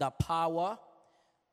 The 0.00 0.10
power, 0.10 0.78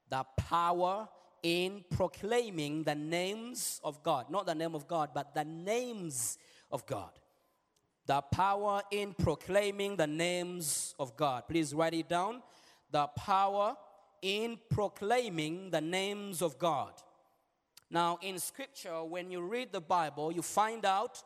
the 0.09 0.25
power 0.37 1.07
in 1.43 1.83
proclaiming 1.91 2.83
the 2.83 2.95
names 2.95 3.79
of 3.83 4.01
God. 4.01 4.29
Not 4.29 4.45
the 4.45 4.55
name 4.55 4.73
of 4.73 4.87
God, 4.87 5.09
but 5.13 5.35
the 5.35 5.43
names 5.43 6.37
of 6.71 6.85
God. 6.85 7.11
The 8.05 8.21
power 8.21 8.81
in 8.89 9.13
proclaiming 9.13 9.97
the 9.97 10.07
names 10.07 10.95
of 10.97 11.15
God. 11.17 11.43
Please 11.47 11.73
write 11.73 11.93
it 11.93 12.07
down. 12.07 12.41
The 12.89 13.07
power 13.07 13.75
in 14.21 14.57
proclaiming 14.69 15.69
the 15.69 15.81
names 15.81 16.41
of 16.41 16.57
God. 16.57 16.93
Now, 17.89 18.17
in 18.21 18.39
scripture, 18.39 19.03
when 19.03 19.29
you 19.29 19.41
read 19.41 19.71
the 19.71 19.81
Bible, 19.81 20.31
you 20.31 20.41
find 20.41 20.85
out 20.85 21.21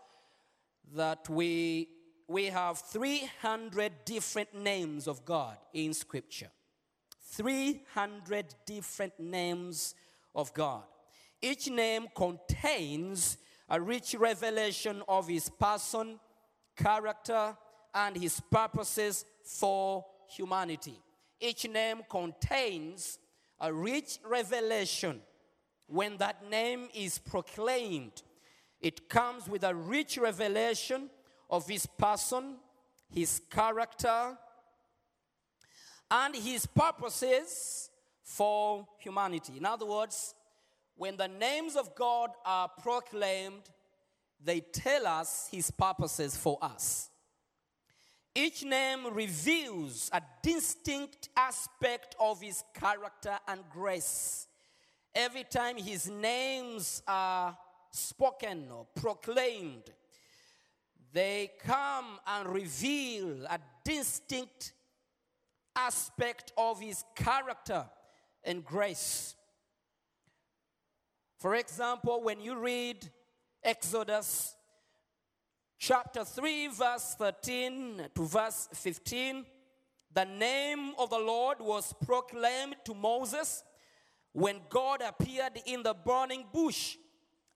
that 0.95 1.29
we, 1.29 1.87
we 2.27 2.45
have 2.45 2.79
300 2.79 3.91
different 4.05 4.53
names 4.55 5.07
of 5.07 5.23
God 5.23 5.57
in 5.73 5.93
scripture. 5.93 6.49
300 7.31 8.55
different 8.65 9.19
names 9.19 9.95
of 10.35 10.53
God. 10.53 10.83
Each 11.41 11.69
name 11.69 12.07
contains 12.15 13.37
a 13.69 13.79
rich 13.79 14.15
revelation 14.15 15.01
of 15.07 15.27
his 15.27 15.49
person, 15.49 16.19
character, 16.75 17.55
and 17.93 18.15
his 18.15 18.39
purposes 18.51 19.25
for 19.43 20.05
humanity. 20.29 20.99
Each 21.39 21.67
name 21.67 22.01
contains 22.09 23.17
a 23.59 23.73
rich 23.73 24.19
revelation. 24.25 25.21
When 25.87 26.17
that 26.17 26.49
name 26.49 26.89
is 26.93 27.17
proclaimed, 27.17 28.23
it 28.79 29.09
comes 29.09 29.47
with 29.47 29.63
a 29.63 29.75
rich 29.75 30.17
revelation 30.17 31.09
of 31.49 31.67
his 31.67 31.85
person, 31.85 32.57
his 33.09 33.41
character, 33.49 34.37
and 36.11 36.35
his 36.35 36.65
purposes 36.65 37.89
for 38.21 38.85
humanity. 38.99 39.53
In 39.57 39.65
other 39.65 39.85
words, 39.85 40.35
when 40.97 41.15
the 41.15 41.29
names 41.29 41.77
of 41.77 41.95
God 41.95 42.31
are 42.45 42.67
proclaimed, 42.67 43.63
they 44.43 44.59
tell 44.59 45.07
us 45.07 45.47
his 45.49 45.71
purposes 45.71 46.35
for 46.35 46.59
us. 46.61 47.09
Each 48.35 48.63
name 48.63 49.07
reveals 49.13 50.09
a 50.13 50.21
distinct 50.43 51.29
aspect 51.35 52.15
of 52.19 52.41
his 52.41 52.63
character 52.73 53.37
and 53.47 53.61
grace. 53.71 54.47
Every 55.13 55.43
time 55.43 55.77
his 55.77 56.09
names 56.09 57.03
are 57.07 57.57
spoken 57.91 58.67
or 58.71 58.87
proclaimed, 58.95 59.91
they 61.13 61.51
come 61.63 62.19
and 62.25 62.47
reveal 62.49 63.45
a 63.47 63.59
distinct 63.83 64.71
aspect 65.75 66.51
of 66.57 66.79
his 66.79 67.03
character 67.15 67.85
and 68.43 68.63
grace. 68.63 69.35
For 71.37 71.55
example, 71.55 72.21
when 72.23 72.39
you 72.39 72.55
read 72.57 73.09
Exodus 73.63 74.55
chapter 75.79 76.23
3, 76.23 76.67
verse 76.67 77.15
13 77.17 78.09
to 78.15 78.25
verse 78.25 78.67
15, 78.73 79.45
the 80.13 80.25
name 80.25 80.93
of 80.99 81.09
the 81.09 81.17
Lord 81.17 81.57
was 81.59 81.93
proclaimed 82.05 82.75
to 82.85 82.93
Moses 82.93 83.63
when 84.33 84.59
God 84.69 85.01
appeared 85.01 85.61
in 85.65 85.83
the 85.83 85.93
burning 85.93 86.45
bush 86.51 86.97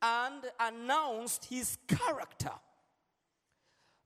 and 0.01 0.43
announced 0.59 1.45
his 1.45 1.77
character. 1.87 2.51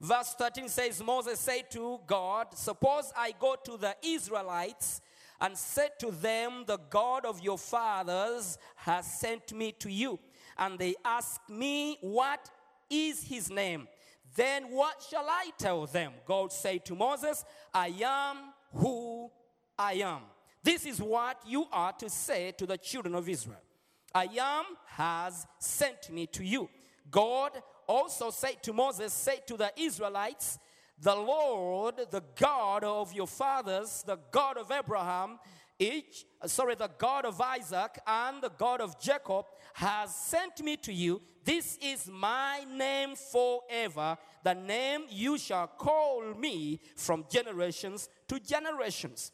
Verse 0.01 0.33
13 0.37 0.69
says, 0.69 1.03
Moses 1.03 1.39
said 1.39 1.69
to 1.71 1.99
God, 2.07 2.47
Suppose 2.57 3.11
I 3.17 3.33
go 3.37 3.55
to 3.65 3.77
the 3.77 3.95
Israelites 4.01 5.01
and 5.41 5.57
said 5.57 5.91
to 5.99 6.11
them, 6.11 6.63
The 6.65 6.79
God 6.89 7.25
of 7.25 7.41
your 7.41 7.57
fathers 7.57 8.57
has 8.77 9.19
sent 9.19 9.51
me 9.51 9.73
to 9.79 9.91
you. 9.91 10.19
And 10.57 10.79
they 10.79 10.95
ask 11.03 11.41
me, 11.49 11.97
What 12.01 12.49
is 12.89 13.23
his 13.23 13.49
name? 13.49 13.87
Then 14.35 14.65
what 14.65 15.03
shall 15.09 15.25
I 15.27 15.49
tell 15.57 15.85
them? 15.85 16.13
God 16.25 16.51
said 16.51 16.85
to 16.85 16.95
Moses, 16.95 17.43
I 17.73 17.87
am 18.03 18.37
who 18.73 19.29
I 19.77 19.93
am. 19.93 20.21
This 20.63 20.85
is 20.85 21.01
what 21.01 21.41
you 21.47 21.65
are 21.71 21.93
to 21.93 22.09
say 22.09 22.51
to 22.57 22.65
the 22.65 22.77
children 22.77 23.15
of 23.15 23.27
Israel. 23.27 23.61
I 24.13 24.25
am 24.39 24.65
has 24.87 25.45
sent 25.59 26.11
me 26.11 26.27
to 26.27 26.43
you. 26.43 26.69
God 27.09 27.51
also 27.89 28.29
said 28.29 28.61
to 28.63 28.71
Moses, 28.71 29.11
Say 29.11 29.39
to 29.47 29.57
the 29.57 29.71
Israelites, 29.75 30.59
The 31.01 31.15
Lord, 31.15 31.95
the 32.11 32.23
God 32.35 32.83
of 32.83 33.11
your 33.11 33.27
fathers, 33.27 34.03
the 34.05 34.19
God 34.31 34.57
of 34.57 34.71
Abraham, 34.71 35.39
each, 35.79 36.25
sorry, 36.45 36.75
the 36.75 36.91
God 36.97 37.25
of 37.25 37.41
Isaac 37.41 37.97
and 38.05 38.41
the 38.41 38.49
God 38.49 38.79
of 38.81 38.99
Jacob 39.01 39.45
has 39.73 40.13
sent 40.13 40.61
me 40.61 40.75
to 40.77 40.93
you. 40.93 41.21
This 41.45 41.77
is 41.81 42.09
my 42.11 42.65
name 42.69 43.15
forever, 43.15 44.17
the 44.43 44.53
name 44.53 45.05
you 45.09 45.37
shall 45.37 45.67
call 45.67 46.33
me 46.35 46.81
from 46.95 47.25
generations 47.31 48.09
to 48.27 48.39
generations. 48.39 49.31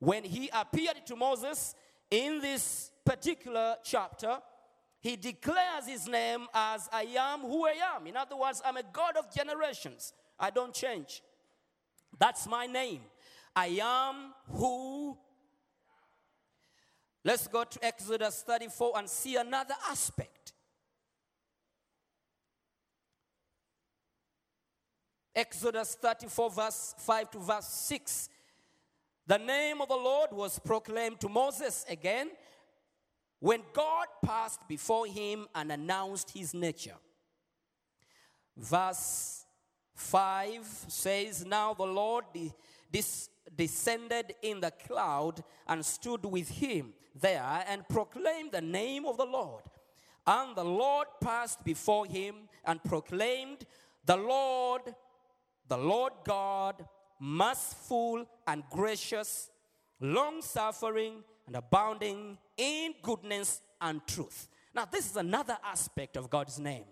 When 0.00 0.24
he 0.24 0.50
appeared 0.52 1.06
to 1.06 1.16
Moses 1.16 1.74
in 2.10 2.40
this 2.40 2.90
particular 3.04 3.76
chapter, 3.82 4.38
he 5.06 5.14
declares 5.14 5.86
his 5.86 6.08
name 6.08 6.48
as 6.52 6.88
I 6.92 7.02
am 7.16 7.42
who 7.42 7.64
I 7.64 7.74
am. 7.94 8.08
In 8.08 8.16
other 8.16 8.34
words, 8.34 8.60
I'm 8.64 8.76
a 8.76 8.82
God 8.92 9.16
of 9.16 9.32
generations. 9.32 10.12
I 10.36 10.50
don't 10.50 10.74
change. 10.74 11.22
That's 12.18 12.48
my 12.48 12.66
name. 12.66 13.02
I 13.54 13.78
am 13.80 14.34
who. 14.50 15.16
Let's 17.24 17.46
go 17.46 17.62
to 17.62 17.84
Exodus 17.84 18.42
34 18.44 18.98
and 18.98 19.08
see 19.08 19.36
another 19.36 19.74
aspect. 19.88 20.52
Exodus 25.36 25.96
34, 26.00 26.50
verse 26.50 26.94
5 26.98 27.30
to 27.30 27.38
verse 27.38 27.68
6. 27.68 28.28
The 29.28 29.38
name 29.38 29.80
of 29.80 29.88
the 29.88 29.94
Lord 29.94 30.32
was 30.32 30.58
proclaimed 30.58 31.20
to 31.20 31.28
Moses 31.28 31.84
again 31.88 32.30
when 33.46 33.62
God 33.72 34.08
passed 34.24 34.66
before 34.66 35.06
him 35.06 35.46
and 35.54 35.70
announced 35.70 36.32
his 36.32 36.52
nature. 36.52 36.96
Verse 38.56 39.44
5 39.94 40.66
says, 40.88 41.46
Now 41.46 41.72
the 41.72 41.84
Lord 41.84 42.24
descended 43.54 44.34
in 44.42 44.58
the 44.58 44.72
cloud 44.72 45.44
and 45.68 45.86
stood 45.86 46.24
with 46.24 46.48
him 46.48 46.92
there 47.14 47.64
and 47.68 47.88
proclaimed 47.88 48.50
the 48.50 48.60
name 48.60 49.06
of 49.06 49.16
the 49.16 49.24
Lord. 49.24 49.62
And 50.26 50.56
the 50.56 50.64
Lord 50.64 51.06
passed 51.20 51.64
before 51.64 52.04
him 52.04 52.48
and 52.64 52.82
proclaimed, 52.82 53.64
The 54.04 54.16
Lord, 54.16 54.92
the 55.68 55.78
Lord 55.78 56.14
God, 56.24 56.84
merciful 57.20 58.26
and 58.44 58.64
gracious, 58.72 59.50
long 60.00 60.42
suffering 60.42 61.22
and 61.46 61.56
abounding 61.56 62.38
in 62.56 62.94
goodness 63.02 63.60
and 63.80 64.06
truth. 64.06 64.48
Now, 64.74 64.84
this 64.84 65.10
is 65.10 65.16
another 65.16 65.56
aspect 65.64 66.16
of 66.16 66.28
God's 66.28 66.58
name. 66.58 66.84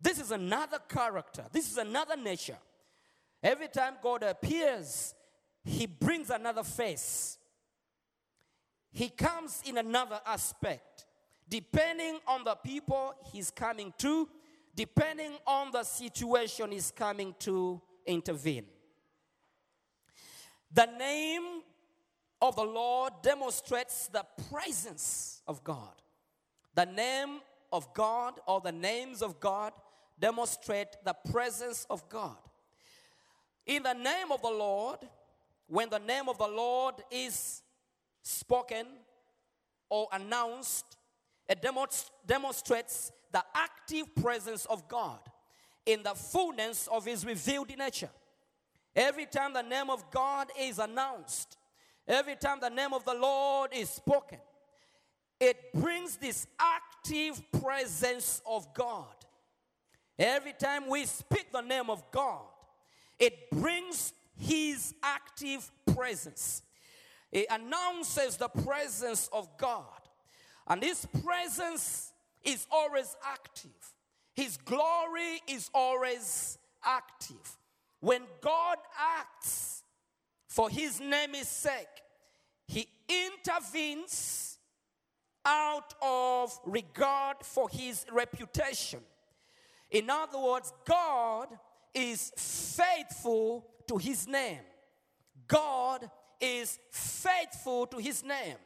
This 0.00 0.20
is 0.20 0.30
another 0.30 0.78
character. 0.88 1.44
This 1.52 1.70
is 1.70 1.78
another 1.78 2.16
nature. 2.16 2.58
Every 3.42 3.68
time 3.68 3.94
God 4.02 4.22
appears, 4.22 5.14
He 5.64 5.86
brings 5.86 6.30
another 6.30 6.62
face. 6.62 7.38
He 8.92 9.08
comes 9.08 9.62
in 9.66 9.78
another 9.78 10.20
aspect. 10.24 11.06
Depending 11.48 12.18
on 12.26 12.44
the 12.44 12.54
people 12.54 13.14
He's 13.32 13.50
coming 13.50 13.92
to, 13.98 14.28
depending 14.74 15.32
on 15.46 15.70
the 15.70 15.82
situation 15.82 16.72
He's 16.72 16.90
coming 16.90 17.34
to 17.40 17.80
intervene. 18.06 18.66
The 20.72 20.86
name 20.98 21.62
of 22.40 22.56
the 22.56 22.64
Lord 22.64 23.12
demonstrates 23.22 24.08
the 24.08 24.24
presence 24.50 25.42
of 25.46 25.64
God. 25.64 25.94
The 26.74 26.86
name 26.86 27.40
of 27.72 27.92
God 27.94 28.34
or 28.46 28.60
the 28.60 28.72
names 28.72 29.22
of 29.22 29.40
God 29.40 29.72
demonstrate 30.18 30.88
the 31.04 31.14
presence 31.30 31.86
of 31.88 32.08
God. 32.08 32.36
In 33.66 33.82
the 33.82 33.94
name 33.94 34.30
of 34.30 34.42
the 34.42 34.50
Lord, 34.50 34.98
when 35.66 35.88
the 35.88 35.98
name 35.98 36.28
of 36.28 36.38
the 36.38 36.46
Lord 36.46 36.94
is 37.10 37.62
spoken 38.22 38.86
or 39.88 40.08
announced, 40.12 40.96
it 41.48 41.62
demonst- 41.62 42.10
demonstrates 42.26 43.12
the 43.32 43.44
active 43.54 44.14
presence 44.14 44.66
of 44.66 44.88
God 44.88 45.20
in 45.84 46.02
the 46.02 46.14
fullness 46.14 46.86
of 46.88 47.04
His 47.04 47.24
revealed 47.24 47.76
nature. 47.76 48.10
Every 48.94 49.26
time 49.26 49.52
the 49.52 49.62
name 49.62 49.90
of 49.90 50.10
God 50.10 50.50
is 50.58 50.78
announced, 50.78 51.56
every 52.06 52.36
time 52.36 52.58
the 52.60 52.70
name 52.70 52.92
of 52.92 53.04
the 53.04 53.14
Lord 53.14 53.70
is 53.74 53.88
spoken, 53.90 54.38
it 55.38 55.72
brings 55.74 56.16
this 56.16 56.46
active 56.58 57.40
presence 57.60 58.40
of 58.46 58.72
God. 58.74 59.06
Every 60.18 60.54
time 60.54 60.88
we 60.88 61.04
speak 61.04 61.52
the 61.52 61.60
name 61.60 61.90
of 61.90 62.10
God, 62.10 62.46
it 63.18 63.50
brings 63.50 64.12
His 64.38 64.94
active 65.02 65.70
presence. 65.94 66.62
It 67.30 67.46
announces 67.50 68.36
the 68.36 68.48
presence 68.48 69.28
of 69.32 69.48
God. 69.58 69.84
And 70.66 70.82
His 70.82 71.06
presence 71.24 72.12
is 72.42 72.66
always 72.70 73.14
active, 73.24 73.70
His 74.34 74.56
glory 74.56 75.42
is 75.48 75.70
always 75.74 76.58
active. 76.84 77.58
When 78.00 78.22
God 78.40 78.78
acts 79.18 79.82
for 80.48 80.68
His 80.70 81.00
name's 81.00 81.48
sake, 81.48 81.86
He 82.66 82.88
intervenes 83.08 84.58
out 85.44 85.94
of 86.02 86.58
regard 86.64 87.36
for 87.42 87.68
His 87.68 88.04
reputation. 88.12 89.00
In 89.90 90.10
other 90.10 90.38
words, 90.38 90.72
God 90.84 91.48
is 91.96 92.30
faithful 92.36 93.66
to 93.88 93.96
his 93.96 94.28
name. 94.28 94.60
God 95.48 96.10
is 96.40 96.78
faithful 96.90 97.86
to 97.86 97.98
his 97.98 98.22
name. 98.22 98.56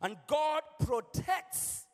And 0.00 0.16
God 0.26 0.62
protects 0.84 1.86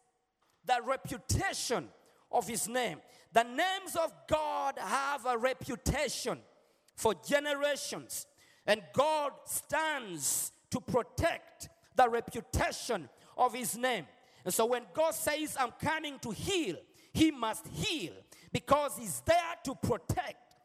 the 0.65 0.79
reputation 0.83 1.89
of 2.33 2.49
his 2.49 2.69
name. 2.69 2.99
The 3.33 3.43
names 3.43 3.97
of 4.03 4.13
God 4.29 4.77
have 4.79 5.27
a 5.27 5.37
reputation 5.37 6.39
for 6.97 7.15
generations. 7.27 8.27
And 8.69 8.83
God 8.93 9.33
stands 9.47 10.53
to 10.71 10.79
protect 10.79 11.71
the 11.97 12.09
reputation 12.09 13.09
of 13.37 13.55
his 13.55 13.77
name. 13.77 14.07
And 14.45 14.53
so 14.53 14.67
when 14.67 14.83
God 14.93 15.15
says, 15.15 15.57
I'm 15.59 15.73
coming 15.83 16.19
to 16.21 16.31
heal, 16.31 16.77
he 17.13 17.31
must 17.31 17.67
heal 17.67 18.13
because 18.53 18.99
he's 18.99 19.23
there 19.25 19.55
to 19.65 19.75
protect 19.75 20.57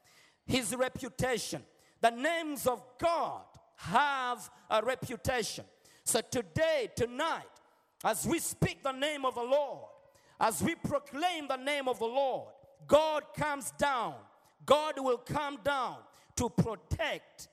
his 0.46 0.76
reputation. 0.76 1.64
The 2.02 2.12
names 2.12 2.68
of 2.68 2.84
God 3.00 3.44
have 3.78 4.50
a 4.70 4.84
reputation. 4.84 5.64
So 6.04 6.20
today, 6.30 6.90
tonight, 6.96 7.44
as 8.04 8.28
we 8.28 8.40
speak 8.40 8.84
the 8.84 8.92
name 8.92 9.26
of 9.26 9.36
the 9.36 9.44
Lord, 9.44 9.88
as 10.42 10.62
we 10.62 10.76
proclaim 10.76 11.48
the 11.48 11.56
name 11.56 11.88
of 11.88 12.00
the 12.00 12.06
Lord, 12.06 12.50
God 12.86 13.24
comes 13.34 13.72
down. 13.78 14.16
God 14.66 14.96
will 14.98 15.18
come 15.18 15.60
down 15.64 15.98
to 16.36 16.50
protect 16.50 17.48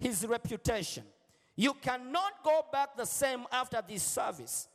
his 0.00 0.26
reputation. 0.26 1.04
You 1.54 1.74
cannot 1.74 2.42
go 2.42 2.64
back 2.72 2.96
the 2.96 3.04
same 3.04 3.44
after 3.52 3.82
this 3.86 4.02
service 4.02 4.66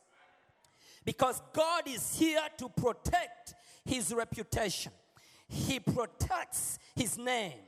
because 1.04 1.42
God 1.52 1.82
is 1.86 2.16
here 2.16 2.46
to 2.58 2.68
protect 2.68 3.54
his 3.84 4.14
reputation. 4.14 4.92
He 5.48 5.80
protects 5.80 6.78
his 6.94 7.18
name. 7.18 7.58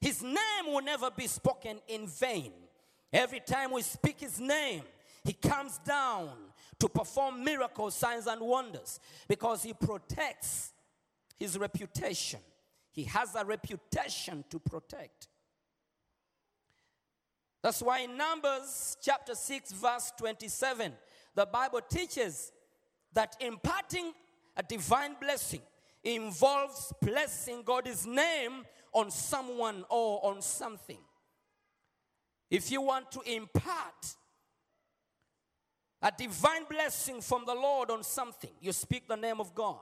His 0.00 0.22
name 0.22 0.66
will 0.66 0.82
never 0.82 1.10
be 1.10 1.26
spoken 1.26 1.78
in 1.86 2.06
vain. 2.06 2.52
Every 3.12 3.40
time 3.40 3.72
we 3.72 3.82
speak 3.82 4.20
his 4.20 4.40
name, 4.40 4.82
he 5.22 5.34
comes 5.34 5.78
down 5.78 6.30
to 6.80 6.88
perform 6.88 7.44
miracles, 7.44 7.94
signs, 7.94 8.26
and 8.26 8.40
wonders 8.40 8.98
because 9.28 9.62
he 9.62 9.72
protects 9.72 10.72
his 11.38 11.58
reputation. 11.58 12.40
He 12.90 13.04
has 13.04 13.34
a 13.34 13.44
reputation 13.44 14.44
to 14.50 14.58
protect. 14.58 15.28
That's 17.62 17.80
why 17.80 18.00
in 18.00 18.16
Numbers 18.16 18.96
chapter 19.00 19.34
6, 19.34 19.72
verse 19.72 20.12
27, 20.18 20.92
the 21.34 21.46
Bible 21.46 21.80
teaches 21.88 22.52
that 23.12 23.36
imparting 23.40 24.12
a 24.56 24.62
divine 24.62 25.16
blessing 25.20 25.62
involves 26.02 26.92
blessing 27.00 27.62
God's 27.64 28.06
name 28.06 28.64
on 28.92 29.10
someone 29.10 29.84
or 29.88 30.24
on 30.24 30.42
something. 30.42 30.98
If 32.50 32.70
you 32.70 32.82
want 32.82 33.10
to 33.12 33.20
impart 33.20 34.16
a 36.02 36.12
divine 36.18 36.64
blessing 36.68 37.20
from 37.20 37.44
the 37.46 37.54
Lord 37.54 37.90
on 37.90 38.02
something, 38.02 38.50
you 38.60 38.72
speak 38.72 39.06
the 39.08 39.16
name 39.16 39.40
of 39.40 39.54
God. 39.54 39.80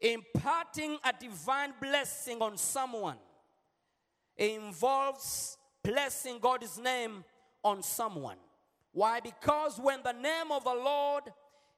Imparting 0.00 0.98
a 1.04 1.12
divine 1.18 1.72
blessing 1.80 2.42
on 2.42 2.58
someone 2.58 3.16
involves 4.36 5.56
blessing 5.84 6.38
God's 6.40 6.78
name 6.78 7.24
on 7.62 7.82
someone. 7.82 8.38
Why? 8.92 9.20
Because 9.20 9.78
when 9.78 10.00
the 10.02 10.12
name 10.12 10.50
of 10.50 10.64
the 10.64 10.74
Lord 10.74 11.24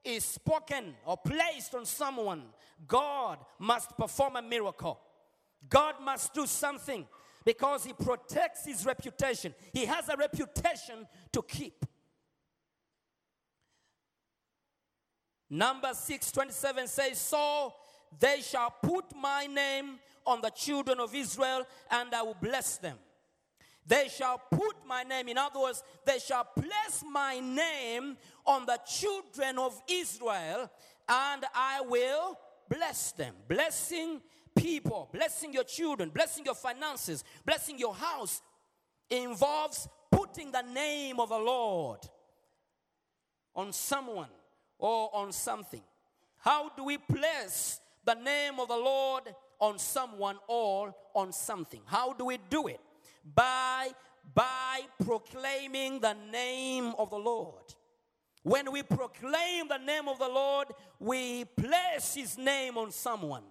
is 0.04 0.24
spoken 0.24 0.94
or 1.04 1.16
placed 1.16 1.74
on 1.74 1.84
someone, 1.84 2.44
God 2.86 3.38
must 3.58 3.96
perform 3.96 4.36
a 4.36 4.42
miracle. 4.42 5.00
God 5.68 5.96
must 6.02 6.32
do 6.32 6.46
something 6.46 7.06
because 7.44 7.84
He 7.84 7.92
protects 7.92 8.64
His 8.64 8.86
reputation. 8.86 9.54
He 9.72 9.84
has 9.86 10.08
a 10.08 10.16
reputation 10.16 11.06
to 11.32 11.42
keep. 11.42 11.84
Number 15.48 15.94
627 15.94 16.88
says, 16.88 17.18
So 17.18 17.72
they 18.18 18.40
shall 18.42 18.70
put 18.82 19.04
my 19.14 19.46
name 19.46 19.98
on 20.26 20.40
the 20.40 20.50
children 20.50 20.98
of 20.98 21.14
Israel, 21.14 21.66
and 21.90 22.12
I 22.14 22.22
will 22.22 22.36
bless 22.40 22.78
them. 22.78 22.98
They 23.86 24.08
shall 24.08 24.38
put 24.50 24.76
my 24.86 25.04
name, 25.04 25.28
in 25.28 25.38
other 25.38 25.60
words, 25.60 25.82
they 26.04 26.18
shall 26.18 26.44
place 26.44 27.04
my 27.08 27.38
name 27.38 28.16
on 28.44 28.66
the 28.66 28.78
children 28.86 29.58
of 29.58 29.80
Israel, 29.88 30.70
and 31.08 31.44
I 31.54 31.82
will 31.82 32.38
bless 32.68 33.12
them. 33.12 33.34
Blessing 33.46 34.20
people, 34.56 35.08
blessing 35.12 35.52
your 35.52 35.62
children, 35.64 36.10
blessing 36.10 36.44
your 36.44 36.56
finances, 36.56 37.22
blessing 37.44 37.78
your 37.78 37.94
house 37.94 38.42
involves 39.08 39.88
putting 40.10 40.50
the 40.50 40.62
name 40.62 41.20
of 41.20 41.28
the 41.28 41.38
Lord 41.38 42.00
on 43.54 43.72
someone 43.72 44.30
or 44.78 45.14
on 45.14 45.30
something. 45.30 45.82
How 46.38 46.70
do 46.76 46.84
we 46.84 46.98
place 46.98 47.80
the 48.04 48.14
name 48.14 48.58
of 48.58 48.68
the 48.68 48.76
Lord 48.76 49.22
on 49.60 49.78
someone 49.78 50.38
or 50.48 50.94
on 51.14 51.32
something? 51.32 51.80
How 51.86 52.12
do 52.12 52.24
we 52.26 52.38
do 52.50 52.66
it? 52.66 52.80
By 53.34 53.90
by 54.34 54.80
proclaiming 55.04 56.00
the 56.00 56.14
name 56.30 56.92
of 56.98 57.10
the 57.10 57.18
Lord. 57.18 57.62
When 58.42 58.70
we 58.70 58.82
proclaim 58.82 59.68
the 59.68 59.78
name 59.78 60.08
of 60.08 60.18
the 60.18 60.28
Lord, 60.28 60.68
we 61.00 61.44
place 61.44 62.14
his 62.14 62.38
name 62.38 62.78
on 62.78 62.92
someone. 62.92 63.42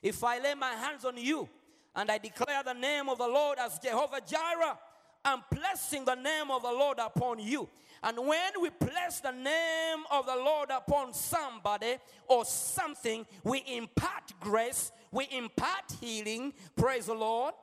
If 0.00 0.22
I 0.24 0.38
lay 0.38 0.54
my 0.54 0.72
hands 0.72 1.04
on 1.04 1.16
you 1.18 1.48
and 1.94 2.10
I 2.10 2.18
declare 2.18 2.62
the 2.62 2.72
name 2.72 3.08
of 3.08 3.18
the 3.18 3.26
Lord 3.26 3.58
as 3.58 3.78
Jehovah 3.78 4.20
Jireh, 4.26 4.78
I'm 5.24 5.42
placing 5.50 6.04
the 6.04 6.14
name 6.14 6.50
of 6.50 6.62
the 6.62 6.72
Lord 6.72 6.98
upon 6.98 7.40
you. 7.40 7.68
And 8.02 8.16
when 8.16 8.52
we 8.62 8.70
place 8.70 9.20
the 9.20 9.32
name 9.32 10.04
of 10.10 10.24
the 10.24 10.36
Lord 10.36 10.70
upon 10.70 11.12
somebody 11.12 11.96
or 12.28 12.44
something, 12.44 13.26
we 13.42 13.64
impart 13.66 14.32
grace, 14.40 14.92
we 15.10 15.26
impart 15.32 15.92
healing. 16.00 16.52
Praise 16.76 17.06
the 17.06 17.14
Lord. 17.14 17.54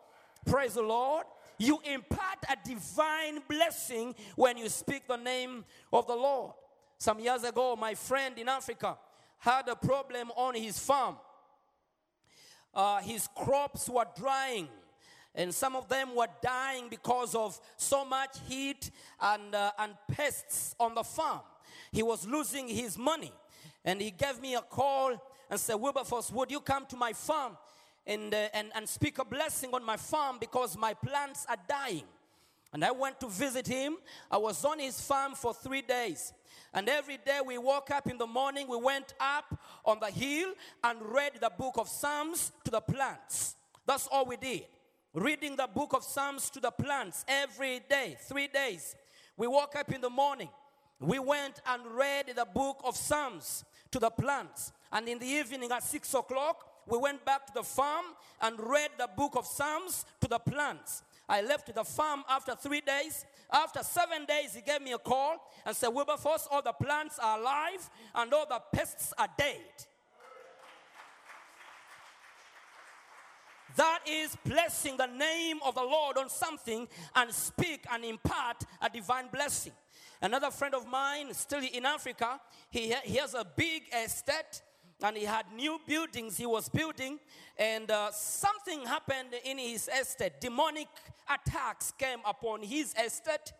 Praise 0.45 0.73
the 0.73 0.81
Lord. 0.81 1.25
You 1.57 1.79
impart 1.83 2.39
a 2.49 2.55
divine 2.67 3.41
blessing 3.47 4.15
when 4.35 4.57
you 4.57 4.69
speak 4.69 5.07
the 5.07 5.17
name 5.17 5.65
of 5.91 6.07
the 6.07 6.15
Lord. 6.15 6.53
Some 6.97 7.19
years 7.19 7.43
ago, 7.43 7.75
my 7.75 7.93
friend 7.93 8.37
in 8.37 8.49
Africa 8.49 8.97
had 9.37 9.67
a 9.67 9.75
problem 9.75 10.31
on 10.35 10.55
his 10.55 10.79
farm. 10.79 11.17
Uh, 12.73 12.99
his 12.99 13.27
crops 13.35 13.89
were 13.89 14.05
drying 14.17 14.67
and 15.35 15.53
some 15.53 15.75
of 15.75 15.89
them 15.89 16.15
were 16.15 16.27
dying 16.41 16.87
because 16.89 17.35
of 17.35 17.59
so 17.77 18.05
much 18.05 18.37
heat 18.47 18.89
and, 19.21 19.53
uh, 19.53 19.71
and 19.77 19.93
pests 20.09 20.75
on 20.79 20.95
the 20.95 21.03
farm. 21.03 21.41
He 21.91 22.03
was 22.03 22.25
losing 22.25 22.67
his 22.67 22.97
money. 22.97 23.31
And 23.83 24.01
he 24.01 24.11
gave 24.11 24.41
me 24.41 24.55
a 24.55 24.61
call 24.61 25.21
and 25.49 25.59
said, 25.59 25.75
Wilberforce, 25.75 26.31
would 26.31 26.49
you 26.49 26.59
come 26.59 26.85
to 26.87 26.95
my 26.95 27.13
farm 27.13 27.57
and, 28.07 28.33
uh, 28.33 28.49
and, 28.53 28.71
and 28.75 28.87
speak 28.87 29.19
a 29.19 29.25
blessing 29.25 29.71
on 29.73 29.83
my 29.83 29.97
farm 29.97 30.37
because 30.39 30.77
my 30.77 30.93
plants 30.93 31.45
are 31.49 31.57
dying? 31.67 32.03
And 32.73 32.83
I 32.83 32.91
went 32.91 33.19
to 33.21 33.29
visit 33.29 33.67
him. 33.67 33.97
I 34.29 34.37
was 34.37 34.63
on 34.65 34.79
his 34.79 34.99
farm 34.99 35.33
for 35.33 35.53
three 35.53 35.81
days. 35.81 36.33
And 36.73 36.89
every 36.89 37.17
day 37.17 37.39
we 37.45 37.57
woke 37.57 37.89
up 37.91 38.07
in 38.07 38.17
the 38.17 38.27
morning, 38.27 38.67
we 38.67 38.77
went 38.77 39.13
up 39.19 39.57
on 39.85 39.99
the 40.01 40.11
hill 40.11 40.51
and 40.83 41.01
read 41.01 41.33
the 41.39 41.51
book 41.57 41.75
of 41.77 41.87
Psalms 41.87 42.51
to 42.65 42.71
the 42.71 42.81
plants. 42.81 43.55
That's 43.85 44.07
all 44.07 44.25
we 44.25 44.35
did. 44.35 44.65
reading 45.15 45.55
the 45.55 45.67
book 45.73 45.93
of 45.93 46.03
Psalms 46.03 46.49
to 46.49 46.59
the 46.59 46.71
plants 46.71 47.23
every 47.27 47.79
day, 47.89 48.17
three 48.27 48.47
days. 48.47 48.95
We 49.37 49.47
woke 49.47 49.75
up 49.77 49.91
in 49.93 50.01
the 50.01 50.09
morning. 50.09 50.49
We 50.99 51.19
went 51.19 51.61
and 51.65 51.81
read 51.87 52.33
the 52.35 52.45
book 52.45 52.81
of 52.83 52.97
Psalms 52.97 53.63
to 53.91 53.99
the 53.99 54.09
plants. 54.09 54.73
And 54.91 55.07
in 55.07 55.19
the 55.19 55.25
evening 55.25 55.71
at 55.71 55.83
six 55.83 56.13
o'clock, 56.13 56.67
we 56.87 56.97
went 56.97 57.25
back 57.25 57.47
to 57.47 57.53
the 57.53 57.63
farm 57.63 58.05
and 58.41 58.59
read 58.59 58.91
the 58.97 59.09
book 59.15 59.35
of 59.35 59.45
Psalms 59.45 60.05
to 60.21 60.27
the 60.27 60.39
plants. 60.39 61.03
I 61.27 61.41
left 61.41 61.73
the 61.73 61.83
farm 61.83 62.23
after 62.29 62.55
three 62.55 62.81
days. 62.81 63.25
After 63.51 63.83
seven 63.83 64.25
days, 64.25 64.53
he 64.53 64.61
gave 64.61 64.81
me 64.81 64.93
a 64.93 64.97
call 64.97 65.51
and 65.65 65.75
said, 65.75 65.89
Wilberforce, 65.89 66.47
all 66.51 66.61
the 66.61 66.73
plants 66.73 67.17
are 67.19 67.39
alive 67.39 67.89
and 68.13 68.33
all 68.33 68.45
the 68.47 68.61
pests 68.71 69.13
are 69.17 69.27
dead. 69.37 69.61
That 73.75 73.99
is 74.07 74.37
blessing 74.45 74.95
the 74.97 75.07
name 75.07 75.59
of 75.65 75.75
the 75.75 75.83
Lord 75.83 76.17
on 76.17 76.29
something 76.29 76.87
and 77.15 77.31
speak 77.31 77.85
and 77.91 78.05
impart 78.05 78.63
a 78.81 78.89
divine 78.89 79.27
blessing. 79.31 79.73
Another 80.21 80.49
friend 80.49 80.73
of 80.73 80.87
mine, 80.87 81.33
still 81.33 81.61
in 81.61 81.85
Africa, 81.85 82.39
he, 82.69 82.93
he 83.03 83.17
has 83.17 83.33
a 83.33 83.45
big 83.55 83.83
estate 83.93 84.61
and 85.01 85.17
he 85.17 85.25
had 85.25 85.45
new 85.55 85.79
buildings 85.85 86.37
he 86.37 86.45
was 86.45 86.69
building, 86.69 87.19
and 87.57 87.91
uh, 87.91 88.11
something 88.11 88.85
happened 88.85 89.29
in 89.43 89.57
his 89.57 89.89
estate. 89.99 90.33
Demonic 90.39 90.87
attacks 91.29 91.91
came 91.97 92.19
upon 92.25 92.61
his 92.63 92.93
estate, 93.03 93.51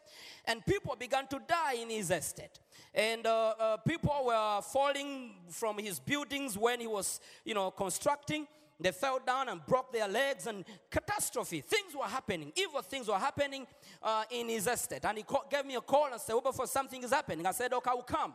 and 0.46 0.66
people 0.66 0.96
began 0.98 1.28
to 1.28 1.40
die 1.48 1.74
in 1.74 1.90
his 1.90 2.12
estate. 2.12 2.60
And 2.94 3.28
uh, 3.28 3.54
uh, 3.60 3.78
people 3.78 4.24
were 4.26 4.62
falling 4.62 5.32
from 5.50 5.78
his 5.78 6.00
buildings 6.00 6.58
when 6.58 6.80
he 6.80 6.88
was, 6.88 7.20
you 7.44 7.54
know, 7.54 7.72
constructing. 7.72 8.48
They 8.78 8.92
fell 8.92 9.20
down 9.26 9.48
and 9.48 9.66
broke 9.66 9.94
their 9.94 10.08
legs, 10.08 10.48
and 10.48 10.66
catastrophe. 10.90 11.62
Things 11.62 11.96
were 11.96 12.06
happening. 12.06 12.52
Evil 12.58 12.82
things 12.82 13.08
were 13.08 13.18
happening 13.18 13.66
uh, 14.04 14.26
in 14.30 14.50
his 14.50 14.68
estate. 14.68 15.06
And 15.06 15.18
he 15.18 15.24
called, 15.24 15.50
gave 15.50 15.66
me 15.66 15.76
a 15.76 15.82
call 15.82 16.12
and 16.12 16.20
said, 16.20 16.34
Wilberforce 16.34 16.72
something 16.72 17.02
is 17.02 17.12
happening. 17.12 17.46
I 17.46 17.52
said, 17.52 17.72
Okay, 17.72 17.90
I 17.90 17.94
will 17.94 18.04
come. 18.04 18.34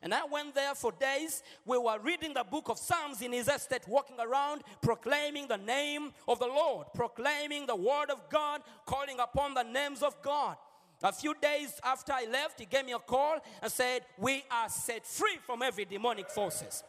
And 0.00 0.14
I 0.14 0.24
went 0.24 0.54
there 0.54 0.76
for 0.76 0.92
days. 0.92 1.42
We 1.66 1.76
were 1.76 1.98
reading 1.98 2.34
the 2.34 2.44
book 2.44 2.68
of 2.68 2.78
Psalms 2.78 3.20
in 3.20 3.32
his 3.32 3.48
estate, 3.48 3.82
walking 3.88 4.16
around, 4.20 4.62
proclaiming 4.80 5.48
the 5.48 5.58
name 5.58 6.12
of 6.28 6.38
the 6.38 6.46
Lord, 6.46 6.86
proclaiming 6.94 7.66
the 7.66 7.76
word 7.76 8.10
of 8.10 8.30
God, 8.30 8.62
calling 8.86 9.18
upon 9.18 9.54
the 9.54 9.64
names 9.64 10.02
of 10.02 10.22
God. 10.22 10.56
A 11.02 11.12
few 11.12 11.34
days 11.40 11.80
after 11.82 12.12
I 12.12 12.26
left, 12.30 12.60
he 12.60 12.66
gave 12.66 12.84
me 12.84 12.92
a 12.92 12.98
call 12.98 13.38
and 13.62 13.72
said, 13.72 14.02
We 14.18 14.44
are 14.50 14.68
set 14.68 15.04
free 15.04 15.38
from 15.44 15.62
every 15.62 15.84
demonic 15.84 16.30
forces. 16.30 16.84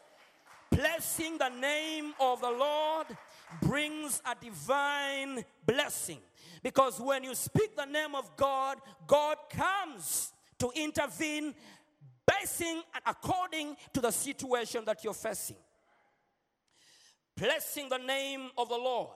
Blessing 0.71 1.37
the 1.37 1.49
name 1.49 2.13
of 2.19 2.41
the 2.41 2.49
Lord 2.49 3.07
brings 3.61 4.21
a 4.25 4.33
divine 4.41 5.43
blessing. 5.65 6.19
Because 6.63 6.99
when 6.99 7.23
you 7.23 7.35
speak 7.35 7.75
the 7.75 7.85
name 7.85 8.15
of 8.15 8.35
God, 8.37 8.77
God 9.05 9.37
comes 9.49 10.31
to 10.59 10.71
intervene 10.75 11.53
basing 12.25 12.81
according 13.05 13.75
to 13.93 13.99
the 13.99 14.11
situation 14.11 14.83
that 14.85 15.03
you're 15.03 15.13
facing. 15.13 15.57
Blessing 17.35 17.89
the 17.89 17.97
name 17.97 18.49
of 18.57 18.69
the 18.69 18.77
Lord. 18.77 19.09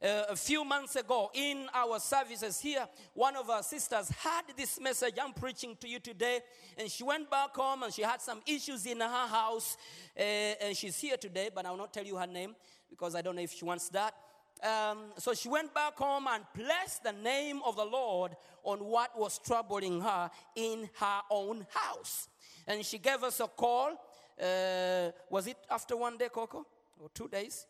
Uh, 0.00 0.22
a 0.28 0.36
few 0.36 0.64
months 0.64 0.94
ago 0.94 1.28
in 1.34 1.66
our 1.74 1.98
services 1.98 2.60
here, 2.60 2.86
one 3.14 3.34
of 3.34 3.50
our 3.50 3.64
sisters 3.64 4.08
had 4.10 4.42
this 4.56 4.78
message 4.80 5.14
I'm 5.20 5.32
preaching 5.32 5.76
to 5.80 5.88
you 5.88 5.98
today, 5.98 6.38
and 6.76 6.88
she 6.88 7.02
went 7.02 7.28
back 7.28 7.56
home 7.56 7.82
and 7.82 7.92
she 7.92 8.02
had 8.02 8.20
some 8.20 8.40
issues 8.46 8.86
in 8.86 9.00
her 9.00 9.26
house, 9.26 9.76
uh, 10.16 10.22
and 10.22 10.76
she's 10.76 10.96
here 11.00 11.16
today, 11.16 11.50
but 11.52 11.66
I'll 11.66 11.76
not 11.76 11.92
tell 11.92 12.04
you 12.04 12.14
her 12.14 12.28
name 12.28 12.54
because 12.88 13.16
I 13.16 13.22
don't 13.22 13.34
know 13.34 13.42
if 13.42 13.52
she 13.52 13.64
wants 13.64 13.88
that. 13.88 14.14
Um, 14.62 14.98
so 15.18 15.34
she 15.34 15.48
went 15.48 15.74
back 15.74 15.96
home 15.96 16.28
and 16.28 16.44
placed 16.54 17.02
the 17.02 17.12
name 17.12 17.60
of 17.66 17.74
the 17.74 17.84
Lord 17.84 18.36
on 18.62 18.78
what 18.84 19.18
was 19.18 19.38
troubling 19.38 20.00
her 20.00 20.30
in 20.54 20.88
her 21.00 21.20
own 21.28 21.66
house. 21.74 22.28
And 22.68 22.84
she 22.86 22.98
gave 22.98 23.24
us 23.24 23.40
a 23.40 23.48
call. 23.48 24.00
Uh, 24.40 25.10
was 25.28 25.48
it 25.48 25.56
after 25.68 25.96
one 25.96 26.16
day, 26.16 26.28
Coco? 26.32 26.66
Or 27.00 27.08
two 27.12 27.26
days? 27.26 27.66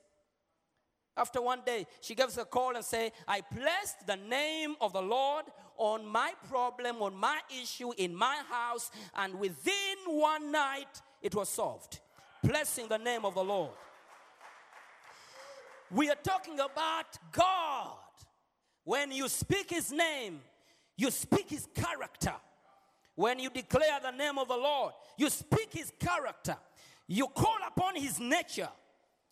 After 1.18 1.42
one 1.42 1.62
day, 1.66 1.86
she 2.00 2.14
gives 2.14 2.38
a 2.38 2.44
call 2.44 2.76
and 2.76 2.84
say, 2.84 3.10
I 3.26 3.40
placed 3.40 4.06
the 4.06 4.16
name 4.16 4.76
of 4.80 4.92
the 4.92 5.02
Lord 5.02 5.46
on 5.76 6.06
my 6.06 6.32
problem, 6.48 7.02
on 7.02 7.14
my 7.16 7.40
issue 7.60 7.90
in 7.98 8.14
my 8.14 8.40
house, 8.48 8.90
and 9.16 9.34
within 9.34 9.96
one 10.06 10.52
night 10.52 11.02
it 11.20 11.34
was 11.34 11.48
solved. 11.48 11.98
Blessing 12.42 12.86
the 12.88 12.98
name 12.98 13.24
of 13.24 13.34
the 13.34 13.42
Lord. 13.42 13.72
We 15.90 16.08
are 16.08 16.16
talking 16.22 16.60
about 16.60 17.18
God. 17.32 17.96
When 18.84 19.10
you 19.10 19.28
speak 19.28 19.70
his 19.70 19.90
name, 19.90 20.40
you 20.96 21.10
speak 21.10 21.50
his 21.50 21.66
character. 21.74 22.34
When 23.16 23.40
you 23.40 23.50
declare 23.50 23.98
the 24.00 24.12
name 24.12 24.38
of 24.38 24.46
the 24.46 24.56
Lord, 24.56 24.92
you 25.16 25.28
speak 25.30 25.72
his 25.72 25.92
character. 25.98 26.56
You 27.08 27.26
call 27.26 27.58
upon 27.66 27.96
his 27.96 28.20
nature. 28.20 28.68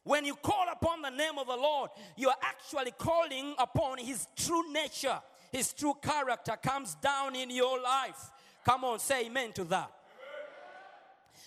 When 0.06 0.24
you 0.24 0.36
call 0.36 0.66
upon 0.72 1.02
the 1.02 1.10
name 1.10 1.36
of 1.36 1.48
the 1.48 1.56
Lord, 1.56 1.90
you 2.16 2.28
are 2.28 2.36
actually 2.40 2.92
calling 2.92 3.56
upon 3.58 3.98
his 3.98 4.28
true 4.36 4.72
nature. 4.72 5.18
His 5.50 5.72
true 5.72 5.94
character 6.00 6.56
comes 6.62 6.94
down 6.94 7.34
in 7.34 7.50
your 7.50 7.82
life. 7.82 8.30
Come 8.64 8.84
on, 8.84 9.00
say 9.00 9.26
amen 9.26 9.50
to 9.54 9.64
that. 9.64 9.90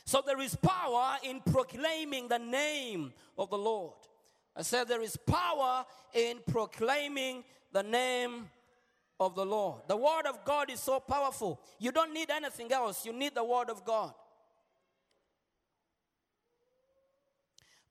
So 0.04 0.22
there 0.26 0.42
is 0.42 0.58
power 0.58 1.16
in 1.24 1.40
proclaiming 1.40 2.28
the 2.28 2.38
name 2.38 3.14
of 3.38 3.50
the 3.50 3.58
Lord. 3.58 3.94
I 4.58 4.64
said 4.64 4.90
there 4.90 5.02
is 5.02 5.16
power 5.16 5.86
in 6.14 6.40
proclaiming 6.46 7.46
the 7.72 7.84
name 7.84 8.50
of 9.22 9.36
the 9.36 9.46
Lord. 9.46 9.84
The 9.88 9.96
word 9.96 10.26
of 10.28 10.44
God 10.44 10.70
is 10.70 10.82
so 10.82 11.00
powerful. 11.00 11.62
You 11.80 11.94
don't 11.94 12.14
need 12.14 12.30
anything 12.30 12.74
else, 12.74 13.06
you 13.06 13.14
need 13.14 13.36
the 13.36 13.44
word 13.46 13.70
of 13.70 13.86
God. 13.86 14.14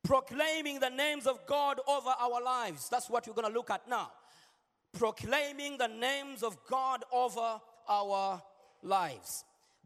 Proclaiming 0.09 0.81
the 0.81 0.89
names 0.89 1.27
of 1.27 1.45
God 1.45 1.81
over 1.87 2.09
our 2.09 2.43
lives. 2.43 2.89
That's 2.89 3.11
what 3.11 3.27
we're 3.27 3.35
going 3.35 3.47
to 3.47 3.53
look 3.53 3.69
at 3.69 3.87
now. 3.87 4.11
Proclaiming 4.95 5.77
the 5.77 5.87
names 5.87 6.43
of 6.43 6.57
God 6.67 7.05
over 7.13 7.61
our 7.87 8.43
lives. 8.83 9.45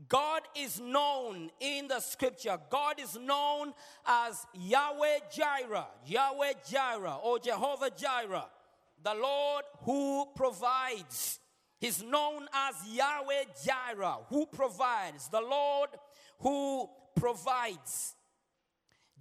God 0.09 0.43
is 0.57 0.79
known 0.79 1.51
in 1.59 1.89
the 1.89 1.99
scripture. 1.99 2.57
God 2.71 3.01
is 3.01 3.19
known 3.19 3.73
as 4.07 4.47
Yahweh 4.55 5.19
Jireh, 5.35 5.89
Yahweh 6.07 6.53
Jireh, 6.71 7.17
or 7.25 7.41
Jehovah 7.41 7.91
Jireh, 7.91 8.47
the 9.03 9.15
Lord 9.15 9.65
who 9.81 10.29
provides. 10.37 11.41
He's 11.81 12.01
known 12.01 12.47
as 12.55 12.77
Yahweh 12.89 13.47
Jireh, 13.65 14.19
who 14.29 14.47
provides, 14.47 15.29
the 15.31 15.41
Lord 15.41 15.91
who 16.39 16.89
provides. 17.17 18.15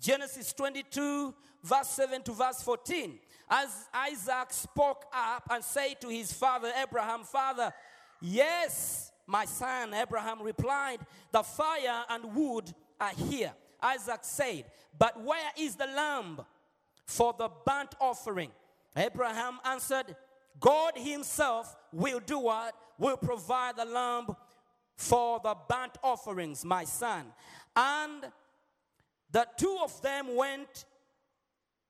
Genesis 0.01 0.51
22, 0.53 1.33
verse 1.63 1.87
7 1.89 2.23
to 2.23 2.31
verse 2.31 2.63
14. 2.63 3.19
As 3.47 3.87
Isaac 3.93 4.51
spoke 4.51 5.05
up 5.13 5.47
and 5.51 5.63
said 5.63 6.01
to 6.01 6.09
his 6.09 6.33
father 6.33 6.71
Abraham, 6.81 7.23
Father, 7.23 7.71
yes, 8.19 9.11
my 9.27 9.45
son, 9.45 9.93
Abraham 9.93 10.41
replied, 10.41 10.99
The 11.31 11.43
fire 11.43 12.03
and 12.09 12.33
wood 12.35 12.73
are 12.99 13.13
here. 13.29 13.53
Isaac 13.81 14.21
said, 14.23 14.65
But 14.97 15.21
where 15.23 15.51
is 15.55 15.75
the 15.75 15.85
lamb 15.85 16.41
for 17.05 17.35
the 17.37 17.49
burnt 17.63 17.93
offering? 17.99 18.49
Abraham 18.95 19.59
answered, 19.63 20.15
God 20.59 20.93
himself 20.95 21.75
will 21.93 22.19
do 22.19 22.39
what? 22.39 22.73
Will 22.97 23.17
provide 23.17 23.77
the 23.77 23.85
lamb 23.85 24.35
for 24.95 25.39
the 25.43 25.55
burnt 25.69 25.97
offerings, 26.03 26.65
my 26.65 26.85
son. 26.85 27.25
And 27.75 28.25
the 29.31 29.47
two 29.57 29.77
of 29.83 30.01
them 30.01 30.35
went 30.35 30.85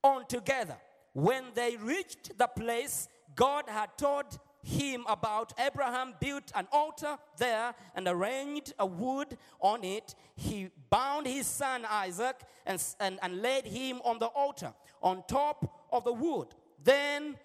on 0.04 0.26
together. 0.28 0.78
When 1.14 1.44
they 1.54 1.76
reached 1.78 2.38
the 2.38 2.48
place 2.48 3.08
God 3.36 3.66
had 3.68 3.98
told 3.98 4.40
him 4.64 5.06
about, 5.08 5.54
Abraham 5.60 6.14
built 6.20 6.52
an 6.56 6.68
altar 6.72 7.18
there 7.38 7.74
and 7.96 8.08
arranged 8.08 8.74
a 8.80 8.86
wood 8.86 9.38
on 9.60 9.84
it. 9.84 10.16
He 10.36 10.70
bound 10.90 11.26
his 11.28 11.48
son 11.48 11.86
Isaac 11.90 12.42
and, 12.66 12.84
and, 13.00 13.20
and 13.22 13.42
laid 13.42 13.66
him 13.66 14.02
on 14.04 14.20
the 14.20 14.28
altar 14.28 14.74
on 15.02 15.24
top 15.28 15.88
of 15.92 16.04
the 16.04 16.14
wood. 16.14 16.48
Then 16.84 17.38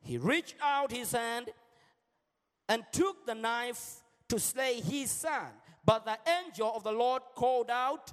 he 0.00 0.18
reached 0.18 0.56
out 0.62 0.92
his 0.92 1.12
hand 1.12 1.50
and 2.68 2.84
took 2.92 3.26
the 3.26 3.34
knife 3.34 4.02
to 4.28 4.38
slay 4.38 4.80
his 4.80 5.10
son. 5.10 5.46
But 5.84 6.04
the 6.04 6.18
angel 6.44 6.72
of 6.74 6.84
the 6.84 6.92
Lord 6.92 7.22
called 7.34 7.70
out 7.70 8.12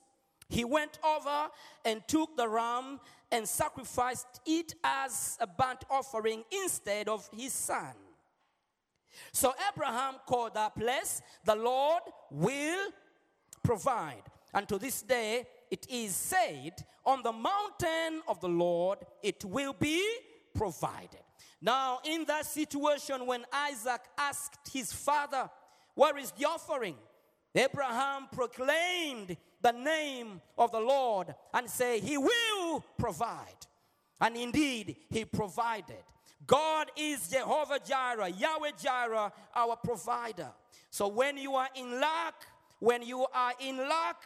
He 0.51 0.65
went 0.65 0.99
over 1.01 1.49
and 1.85 2.05
took 2.09 2.35
the 2.35 2.47
ram 2.47 2.99
and 3.31 3.47
sacrificed 3.47 4.41
it 4.45 4.75
as 4.83 5.37
a 5.39 5.47
burnt 5.47 5.85
offering 5.89 6.43
instead 6.51 7.07
of 7.07 7.29
his 7.33 7.53
son. 7.53 7.93
So 9.31 9.53
Abraham 9.73 10.15
called 10.25 10.55
that 10.55 10.75
place, 10.75 11.21
the 11.45 11.55
Lord 11.55 12.03
will 12.29 12.89
provide. 13.63 14.23
And 14.53 14.67
to 14.67 14.77
this 14.77 15.01
day, 15.01 15.47
it 15.69 15.87
is 15.89 16.13
said, 16.13 16.73
on 17.05 17.23
the 17.23 17.31
mountain 17.31 18.21
of 18.27 18.41
the 18.41 18.49
Lord, 18.49 18.99
it 19.23 19.45
will 19.45 19.73
be 19.79 20.05
provided. 20.53 21.23
Now, 21.61 21.99
in 22.03 22.25
that 22.25 22.45
situation, 22.45 23.25
when 23.25 23.45
Isaac 23.53 24.01
asked 24.17 24.69
his 24.73 24.91
father, 24.91 25.49
Where 25.95 26.17
is 26.17 26.31
the 26.31 26.45
offering? 26.45 26.95
Abraham 27.55 28.27
proclaimed 28.33 29.37
the 29.61 29.71
name 29.71 30.41
of 30.57 30.71
the 30.71 30.79
Lord 30.79 31.33
and 31.53 31.69
say, 31.69 31.99
He 31.99 32.17
will 32.17 32.83
provide. 32.97 33.67
And 34.19 34.35
indeed, 34.35 34.95
He 35.09 35.25
provided. 35.25 36.03
God 36.47 36.87
is 36.97 37.29
Jehovah 37.29 37.79
Jireh, 37.79 38.29
Yahweh 38.29 38.71
Jireh, 38.81 39.31
our 39.55 39.75
provider. 39.75 40.49
So 40.89 41.07
when 41.07 41.37
you 41.37 41.55
are 41.55 41.69
in 41.75 41.99
lack, 41.99 42.33
when 42.79 43.03
you 43.03 43.25
are 43.33 43.53
in 43.59 43.77
lack, 43.77 44.23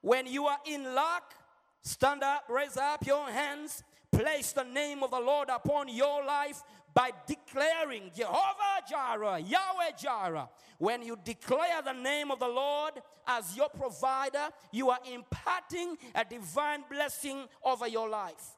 when 0.00 0.26
you 0.26 0.46
are 0.46 0.58
in 0.64 0.94
lack, 0.94 1.34
stand 1.82 2.22
up, 2.22 2.44
raise 2.48 2.76
up 2.76 3.04
your 3.04 3.28
hands, 3.28 3.82
place 4.12 4.52
the 4.52 4.64
name 4.64 5.02
of 5.02 5.10
the 5.10 5.20
Lord 5.20 5.48
upon 5.48 5.88
your 5.88 6.24
life 6.24 6.62
by 6.96 7.10
declaring 7.26 8.10
Jehovah 8.16 8.80
Jireh, 8.88 9.38
Yahweh 9.40 9.90
Jireh. 10.00 10.48
When 10.78 11.02
you 11.02 11.18
declare 11.22 11.82
the 11.84 11.92
name 11.92 12.30
of 12.30 12.38
the 12.38 12.48
Lord 12.48 12.94
as 13.26 13.54
your 13.54 13.68
provider, 13.68 14.48
you 14.72 14.88
are 14.88 15.00
imparting 15.12 15.98
a 16.14 16.24
divine 16.24 16.84
blessing 16.90 17.44
over 17.62 17.86
your 17.86 18.08
life. 18.08 18.56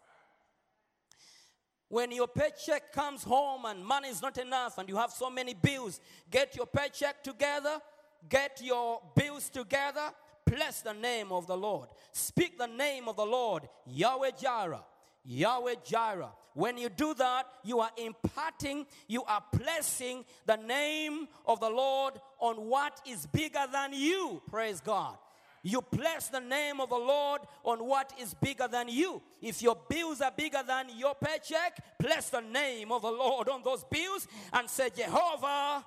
When 1.89 2.13
your 2.13 2.29
paycheck 2.29 2.93
comes 2.93 3.25
home 3.25 3.65
and 3.65 3.85
money 3.85 4.09
is 4.09 4.23
not 4.23 4.39
enough 4.39 4.79
and 4.79 4.89
you 4.89 4.97
have 4.97 5.11
so 5.11 5.29
many 5.29 5.55
bills, 5.55 6.01
get 6.31 6.55
your 6.55 6.67
paycheck 6.67 7.25
together, 7.25 7.81
get 8.29 8.61
your 8.63 9.01
bills 9.17 9.49
together, 9.49 10.13
bless 10.47 10.83
the 10.83 10.93
name 10.95 11.33
of 11.33 11.49
the 11.49 11.57
Lord. 11.57 11.89
Speak 12.13 12.57
the 12.57 12.69
name 12.69 13.09
of 13.09 13.17
the 13.17 13.27
Lord, 13.27 13.69
Yahweh 13.85 14.31
Jireh. 14.41 14.85
Yahweh 15.25 15.75
Jireh. 15.85 16.31
When 16.59 16.77
you 16.77 16.89
do 16.89 17.15
that, 17.15 17.47
you 17.63 17.79
are 17.79 17.93
imparting, 17.97 18.85
you 19.07 19.23
are 19.23 19.45
placing 19.53 20.25
the 20.45 20.57
name 20.57 21.29
of 21.47 21.61
the 21.61 21.71
Lord 21.71 22.15
on 22.41 22.57
what 22.57 23.01
is 23.07 23.27
bigger 23.27 23.65
than 23.71 23.93
you. 23.93 24.43
Praise 24.51 24.81
God. 24.81 25.17
You 25.63 25.81
place 25.81 26.27
the 26.27 26.41
name 26.41 26.81
of 26.81 26.89
the 26.89 26.97
Lord 26.97 27.43
on 27.63 27.87
what 27.87 28.13
is 28.21 28.35
bigger 28.35 28.67
than 28.67 28.89
you. 28.89 29.23
If 29.41 29.63
your 29.63 29.79
bills 29.89 30.21
are 30.21 30.33
bigger 30.37 30.65
than 30.67 30.87
your 30.97 31.15
paycheck, 31.15 31.97
place 31.97 32.29
the 32.31 32.41
name 32.41 32.91
of 32.91 33.03
the 33.03 33.13
Lord 33.13 33.49
on 33.49 33.63
those 33.63 33.85
bills 33.85 34.27
and 34.53 34.69
say, 34.69 34.91
Jehovah. 34.91 35.85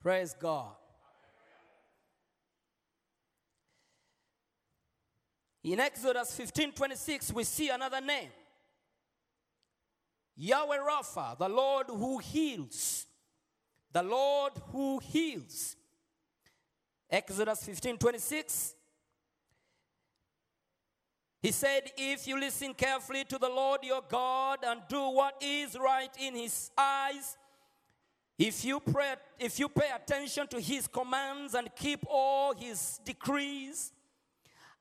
Praise 0.00 0.34
God. 0.40 0.79
In 5.62 5.78
Exodus 5.80 6.34
15 6.34 6.72
26, 6.72 7.32
we 7.32 7.44
see 7.44 7.68
another 7.68 8.00
name. 8.00 8.30
Yahweh 10.36 10.78
Rapha, 10.78 11.36
the 11.38 11.48
Lord 11.48 11.86
who 11.88 12.18
heals. 12.18 13.06
The 13.92 14.02
Lord 14.02 14.52
who 14.72 14.98
heals. 15.00 15.76
Exodus 17.10 17.62
15 17.64 17.98
26. 17.98 18.74
He 21.42 21.52
said, 21.52 21.90
If 21.96 22.26
you 22.26 22.38
listen 22.38 22.74
carefully 22.74 23.24
to 23.24 23.38
the 23.38 23.48
Lord 23.48 23.80
your 23.82 24.02
God 24.08 24.58
and 24.62 24.80
do 24.88 25.10
what 25.10 25.42
is 25.42 25.76
right 25.78 26.10
in 26.18 26.34
his 26.34 26.70
eyes, 26.76 27.36
if 28.38 28.64
you 28.64 28.80
pray, 28.80 29.14
if 29.38 29.58
you 29.58 29.68
pay 29.68 29.90
attention 29.94 30.46
to 30.48 30.60
his 30.60 30.86
commands 30.86 31.54
and 31.54 31.68
keep 31.74 32.06
all 32.08 32.54
his 32.54 32.98
decrees, 33.04 33.92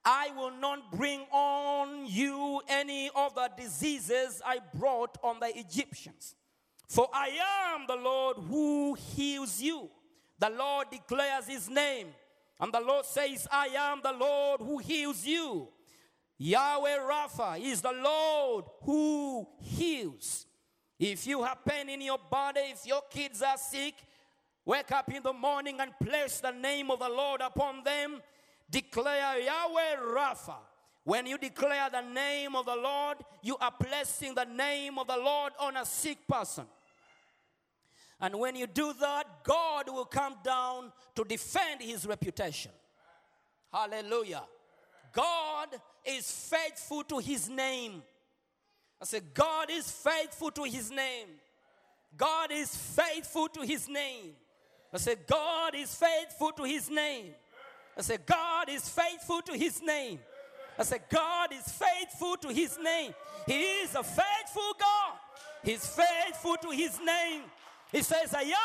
I 0.05 0.31
will 0.35 0.51
not 0.51 0.91
bring 0.91 1.21
on 1.31 2.05
you 2.07 2.62
any 2.67 3.09
of 3.15 3.35
the 3.35 3.49
diseases 3.57 4.41
I 4.45 4.59
brought 4.73 5.17
on 5.23 5.39
the 5.39 5.57
Egyptians. 5.57 6.35
For 6.88 7.07
I 7.13 7.38
am 7.75 7.85
the 7.88 7.95
Lord 7.95 8.38
who 8.49 8.95
heals 8.95 9.62
you. 9.62 9.89
The 10.39 10.49
Lord 10.49 10.88
declares 10.89 11.47
his 11.47 11.69
name. 11.69 12.07
And 12.59 12.73
the 12.73 12.81
Lord 12.81 13.05
says, 13.05 13.47
I 13.51 13.67
am 13.67 14.01
the 14.01 14.13
Lord 14.13 14.62
who 14.62 14.79
heals 14.79 15.25
you. 15.25 15.69
Yahweh 16.38 16.97
Rapha 16.99 17.59
is 17.59 17.81
the 17.81 17.91
Lord 17.91 18.65
who 18.83 19.47
heals. 19.59 20.45
If 20.97 21.27
you 21.27 21.43
have 21.43 21.63
pain 21.63 21.89
in 21.89 22.01
your 22.01 22.19
body, 22.29 22.62
if 22.71 22.85
your 22.85 23.01
kids 23.09 23.41
are 23.41 23.57
sick, 23.57 23.93
wake 24.65 24.91
up 24.91 25.13
in 25.13 25.23
the 25.23 25.33
morning 25.33 25.79
and 25.79 25.91
place 26.01 26.39
the 26.39 26.51
name 26.51 26.91
of 26.91 26.99
the 26.99 27.09
Lord 27.09 27.41
upon 27.41 27.83
them. 27.83 28.21
Declare 28.69 29.39
Yahweh 29.39 29.95
Rapha. 30.15 30.55
When 31.03 31.25
you 31.25 31.38
declare 31.38 31.89
the 31.89 32.01
name 32.01 32.55
of 32.55 32.65
the 32.65 32.75
Lord, 32.75 33.17
you 33.41 33.58
are 33.58 33.71
placing 33.71 34.36
the 34.36 34.43
name 34.45 34.99
of 34.99 35.08
the 35.08 35.17
Lord 35.17 35.53
on 35.60 35.77
a 35.77 35.86
sick 35.86 36.19
person. 36.27 36.65
And 38.21 38.38
when 38.38 38.55
you 38.55 38.67
do 38.67 38.93
that, 38.99 39.43
God 39.43 39.88
will 39.88 40.05
come 40.05 40.36
down 40.43 40.91
to 41.15 41.23
defend 41.23 41.82
his 41.82 42.05
reputation. 42.05 42.71
Hallelujah. 43.71 44.43
God 45.13 45.69
is 46.05 46.29
faithful 46.29 47.03
to 47.05 47.19
his 47.19 47.49
name. 47.49 48.03
I 49.01 49.05
say, 49.05 49.21
God 49.34 49.69
is 49.71 49.89
faithful 49.89 50.51
to 50.51 50.63
his 50.63 50.91
name. 50.91 51.27
God 52.17 52.51
is 52.51 52.75
faithful 52.75 53.47
to 53.49 53.62
his 53.62 53.88
name. 53.88 54.34
I 54.93 54.97
say, 54.97 55.15
God 55.27 55.75
is 55.75 55.93
faithful 55.95 56.51
to 56.53 56.63
his 56.63 56.89
name. 56.89 57.34
I 57.99 58.01
say, 58.01 58.17
God 58.25 58.69
is 58.69 58.88
faithful 58.88 59.41
to 59.41 59.57
his 59.57 59.81
name. 59.81 60.19
I 60.77 60.83
say, 60.83 60.99
God 61.09 61.51
is 61.51 61.67
faithful 61.67 62.38
to 62.38 62.47
his 62.47 62.79
name. 62.81 63.13
He 63.45 63.62
is 63.62 63.93
a 63.93 64.03
faithful 64.03 64.71
God. 64.79 65.17
He's 65.62 65.85
faithful 65.85 66.55
to 66.62 66.69
his 66.69 66.97
name. 67.05 67.41
He 67.91 68.01
says, 68.01 68.33
I 68.33 68.43
am 68.43 68.55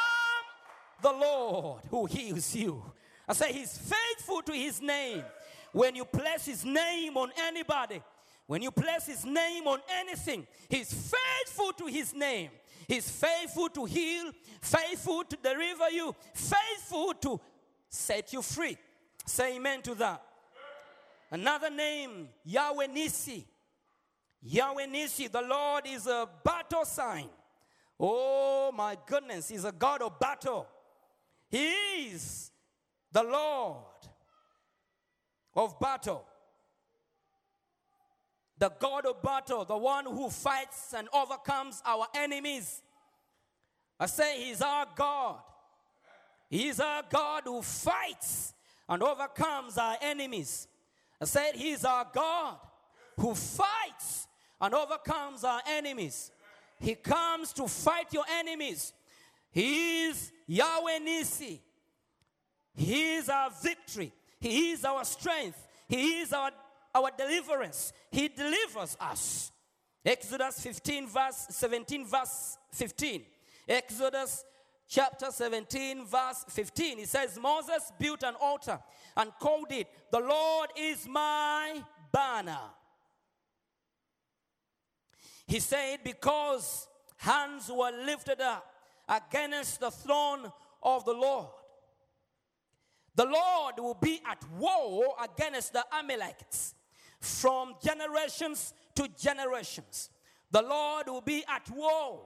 the 1.02 1.10
Lord 1.10 1.82
who 1.90 2.06
heals 2.06 2.54
you. 2.54 2.80
I 3.26 3.32
say, 3.32 3.52
He's 3.52 3.76
faithful 3.76 4.42
to 4.42 4.52
his 4.52 4.80
name. 4.80 5.24
When 5.72 5.96
you 5.96 6.04
place 6.04 6.46
his 6.46 6.64
name 6.64 7.16
on 7.16 7.32
anybody, 7.36 8.00
when 8.46 8.62
you 8.62 8.70
place 8.70 9.06
his 9.06 9.24
name 9.24 9.66
on 9.66 9.80
anything, 9.98 10.46
he's 10.68 10.92
faithful 10.92 11.72
to 11.72 11.86
his 11.86 12.14
name. 12.14 12.50
He's 12.86 13.10
faithful 13.10 13.68
to 13.70 13.84
heal, 13.84 14.30
faithful 14.60 15.24
to 15.24 15.36
deliver 15.42 15.90
you, 15.90 16.14
faithful 16.32 17.14
to 17.14 17.40
set 17.88 18.32
you 18.32 18.40
free. 18.40 18.76
Say 19.26 19.56
amen 19.56 19.82
to 19.82 19.94
that. 19.96 20.22
Another 21.30 21.70
name, 21.70 22.28
Yahweh 22.44 22.86
Nisi. 22.86 23.46
Yahweh 24.42 24.86
Nisi, 24.86 25.28
the 25.28 25.40
Lord 25.40 25.84
is 25.86 26.06
a 26.06 26.28
battle 26.44 26.84
sign. 26.84 27.28
Oh 27.98 28.70
my 28.72 28.96
goodness, 29.06 29.48
He's 29.48 29.64
a 29.64 29.72
God 29.72 30.02
of 30.02 30.18
battle. 30.18 30.66
He 31.48 31.68
is 32.10 32.50
the 33.10 33.22
Lord 33.22 33.84
of 35.54 35.78
battle. 35.80 36.24
The 38.58 38.70
God 38.78 39.06
of 39.06 39.22
battle, 39.22 39.64
the 39.64 39.76
one 39.76 40.04
who 40.04 40.30
fights 40.30 40.94
and 40.96 41.08
overcomes 41.12 41.82
our 41.84 42.06
enemies. 42.14 42.82
I 43.98 44.06
say, 44.06 44.44
He's 44.44 44.60
our 44.62 44.86
God. 44.94 45.40
He's 46.50 46.78
our 46.78 47.02
God 47.10 47.42
who 47.46 47.62
fights 47.62 48.53
and 48.88 49.02
overcomes 49.02 49.78
our 49.78 49.96
enemies. 50.00 50.68
I 51.20 51.24
said, 51.24 51.52
He's 51.54 51.84
our 51.84 52.06
God 52.12 52.56
who 53.18 53.34
fights 53.34 54.26
and 54.60 54.74
overcomes 54.74 55.44
our 55.44 55.60
enemies. 55.68 56.30
He 56.80 56.94
comes 56.94 57.52
to 57.54 57.66
fight 57.68 58.12
your 58.12 58.24
enemies. 58.38 58.92
He 59.50 60.04
is 60.04 60.32
Yahweh 60.46 60.98
Nisi. 60.98 61.60
He 62.74 63.14
is 63.14 63.28
our 63.28 63.50
victory. 63.62 64.12
He 64.40 64.72
is 64.72 64.84
our 64.84 65.04
strength. 65.04 65.66
He 65.88 66.20
is 66.20 66.32
our, 66.32 66.50
our 66.94 67.10
deliverance. 67.16 67.92
He 68.10 68.28
delivers 68.28 68.96
us. 69.00 69.52
Exodus 70.04 70.60
15, 70.60 71.08
verse 71.08 71.46
17, 71.50 72.06
verse 72.06 72.58
15. 72.72 73.22
Exodus 73.68 74.44
chapter 74.88 75.30
17, 75.30 76.06
verse 76.06 76.44
15. 76.48 77.00
It 77.00 77.08
says, 77.08 77.38
Moses 77.40 77.92
built 77.98 78.22
an 78.22 78.34
altar 78.40 78.78
and 79.16 79.30
called 79.40 79.70
it, 79.70 79.86
The 80.10 80.20
Lord 80.20 80.70
is 80.76 81.06
my 81.08 81.82
banner. 82.12 82.58
He 85.46 85.60
said, 85.60 85.98
Because 86.04 86.88
hands 87.16 87.70
were 87.72 87.92
lifted 88.04 88.40
up 88.40 88.66
against 89.08 89.80
the 89.80 89.90
throne 89.90 90.50
of 90.82 91.04
the 91.04 91.12
Lord. 91.12 91.48
The 93.16 93.26
Lord 93.26 93.74
will 93.78 93.98
be 94.00 94.20
at 94.28 94.42
war 94.58 95.14
against 95.22 95.72
the 95.72 95.84
Amalekites 95.92 96.74
from 97.20 97.74
generations 97.82 98.74
to 98.96 99.08
generations. 99.18 100.10
The 100.50 100.62
Lord 100.62 101.06
will 101.06 101.20
be 101.20 101.44
at 101.48 101.68
war 101.70 102.20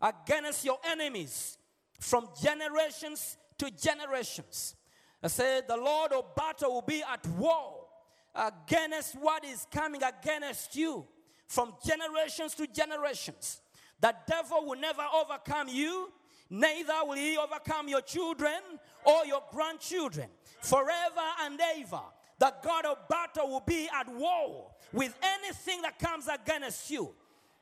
against 0.00 0.64
your 0.64 0.78
enemies 0.84 1.55
from 2.00 2.28
generations 2.42 3.36
to 3.58 3.70
generations. 3.70 4.74
I 5.22 5.28
said, 5.28 5.68
The 5.68 5.76
Lord 5.76 6.12
of 6.12 6.34
battle 6.34 6.74
will 6.74 6.82
be 6.82 7.02
at 7.02 7.26
war 7.28 7.86
against 8.34 9.14
what 9.14 9.44
is 9.44 9.66
coming 9.70 10.02
against 10.02 10.76
you 10.76 11.06
from 11.48 11.74
generations 11.84 12.54
to 12.54 12.66
generations. 12.66 13.60
The 14.00 14.14
devil 14.26 14.66
will 14.66 14.78
never 14.78 15.04
overcome 15.14 15.68
you, 15.68 16.12
neither 16.50 16.94
will 17.04 17.14
he 17.14 17.38
overcome 17.38 17.88
your 17.88 18.02
children 18.02 18.60
or 19.04 19.24
your 19.24 19.42
grandchildren. 19.50 20.28
Forever 20.60 21.22
and 21.42 21.58
ever, 21.78 22.00
the 22.38 22.52
God 22.62 22.84
of 22.84 23.08
battle 23.08 23.48
will 23.48 23.64
be 23.66 23.88
at 23.94 24.08
war 24.08 24.70
with 24.92 25.16
anything 25.22 25.82
that 25.82 25.98
comes 25.98 26.28
against 26.28 26.90
you. 26.90 27.14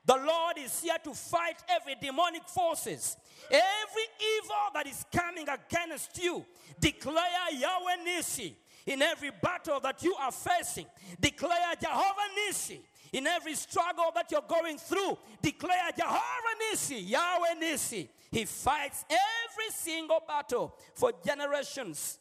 The 0.06 0.16
Lord 0.16 0.58
is 0.58 0.80
here 0.82 0.96
to 1.04 1.14
fight 1.14 1.56
every 1.68 1.94
demonic 2.00 2.46
forces. 2.48 3.16
Every 3.50 4.06
evil 4.36 4.56
that 4.74 4.86
is 4.86 5.04
coming 5.14 5.46
against 5.48 6.22
you, 6.22 6.44
declare 6.80 7.52
Yahweh 7.52 8.04
Nisi 8.04 8.56
in 8.86 9.02
every 9.02 9.30
battle 9.42 9.80
that 9.80 10.02
you 10.02 10.14
are 10.14 10.32
facing. 10.32 10.86
Declare 11.20 11.74
Jehovah 11.80 12.34
Nisi 12.36 12.80
in 13.12 13.26
every 13.26 13.54
struggle 13.54 14.10
that 14.14 14.30
you're 14.30 14.42
going 14.46 14.76
through. 14.76 15.16
Declare 15.40 15.92
Jehovah 15.96 16.54
Nisi, 16.70 16.96
Yahweh 16.96 17.54
Nisi. 17.58 18.08
He 18.30 18.44
fights 18.44 19.04
every 19.08 19.70
single 19.72 20.20
battle 20.26 20.76
for 20.94 21.12
generations. 21.24 22.18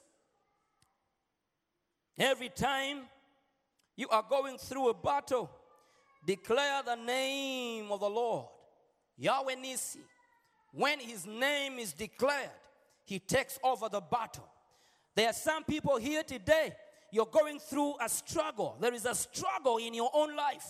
Every 2.18 2.50
time 2.50 3.00
you 3.96 4.08
are 4.10 4.24
going 4.28 4.58
through 4.58 4.90
a 4.90 4.94
battle, 4.94 5.50
declare 6.26 6.84
the 6.84 6.96
name 6.96 7.92
of 7.92 8.00
the 8.00 8.10
Lord, 8.10 8.48
Yahweh 9.18 9.56
Nisi. 9.56 10.00
When 10.72 11.00
his 11.00 11.26
name 11.26 11.78
is 11.78 11.94
declared, 11.94 12.50
he 13.06 13.20
takes 13.20 13.60
over 13.64 13.90
the 13.90 14.02
battle. 14.02 14.48
There 15.16 15.28
are 15.28 15.34
some 15.34 15.64
people 15.64 15.98
here 15.98 16.24
today, 16.24 16.74
you're 17.12 17.28
going 17.28 17.60
through 17.60 17.96
a 18.02 18.10
struggle. 18.10 18.76
There 18.80 18.94
is 18.94 19.06
a 19.06 19.14
struggle 19.14 19.78
in 19.78 19.94
your 19.94 20.10
own 20.14 20.36
life, 20.36 20.66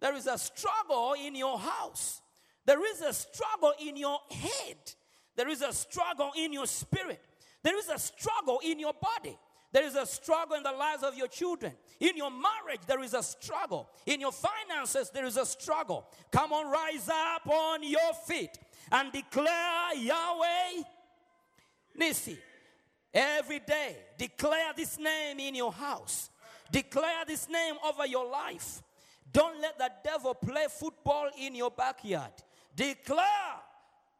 there 0.00 0.16
is 0.16 0.26
a 0.26 0.38
struggle 0.38 1.14
in 1.14 1.36
your 1.36 1.58
house, 1.58 2.20
there 2.66 2.84
is 2.92 3.00
a 3.02 3.12
struggle 3.12 3.72
in 3.80 3.96
your 3.96 4.18
head, 4.30 4.78
there 5.36 5.48
is 5.48 5.62
a 5.62 5.72
struggle 5.72 6.32
in 6.36 6.52
your 6.52 6.66
spirit, 6.66 7.20
there 7.62 7.78
is 7.78 7.88
a 7.88 7.98
struggle 7.98 8.60
in 8.64 8.80
your 8.80 8.94
body. 8.94 9.38
There 9.72 9.84
is 9.84 9.94
a 9.94 10.04
struggle 10.04 10.56
in 10.56 10.62
the 10.62 10.72
lives 10.72 11.02
of 11.02 11.16
your 11.16 11.28
children. 11.28 11.72
In 12.00 12.16
your 12.16 12.30
marriage, 12.30 12.80
there 12.86 13.02
is 13.02 13.14
a 13.14 13.22
struggle. 13.22 13.88
In 14.06 14.20
your 14.20 14.32
finances, 14.32 15.10
there 15.10 15.26
is 15.26 15.36
a 15.36 15.46
struggle. 15.46 16.06
Come 16.32 16.52
on, 16.52 16.70
rise 16.70 17.08
up 17.08 17.46
on 17.46 17.82
your 17.82 18.12
feet 18.26 18.58
and 18.90 19.12
declare 19.12 19.94
Yahweh 19.94 20.82
Nisi. 21.96 22.38
Every 23.14 23.60
day, 23.60 23.96
declare 24.18 24.72
this 24.76 24.98
name 24.98 25.38
in 25.38 25.54
your 25.54 25.72
house. 25.72 26.30
Declare 26.72 27.24
this 27.26 27.48
name 27.48 27.74
over 27.84 28.06
your 28.06 28.28
life. 28.28 28.82
Don't 29.32 29.60
let 29.60 29.78
the 29.78 29.90
devil 30.04 30.34
play 30.34 30.66
football 30.68 31.28
in 31.38 31.54
your 31.54 31.70
backyard. 31.70 32.32
Declare 32.74 33.60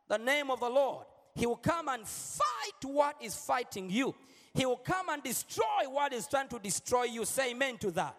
the 0.09 0.19
name 0.19 0.51
of 0.51 0.61
the 0.61 0.69
Lord. 0.69 1.07
He 1.35 1.47
will 1.47 1.57
come 1.57 1.89
and 1.89 2.07
fight 2.07 2.85
what 2.85 3.17
is 3.21 3.35
fighting 3.35 3.91
you. 3.91 4.15
He 4.55 4.67
will 4.67 4.77
come 4.77 5.09
and 5.11 5.23
destroy 5.23 5.89
what 5.89 6.13
is 6.13 6.27
trying 6.27 6.49
to 6.49 6.59
destroy 6.59 7.05
you. 7.05 7.25
Say 7.25 7.53
amen 7.53 7.79
to 7.79 7.91
that. 7.93 8.17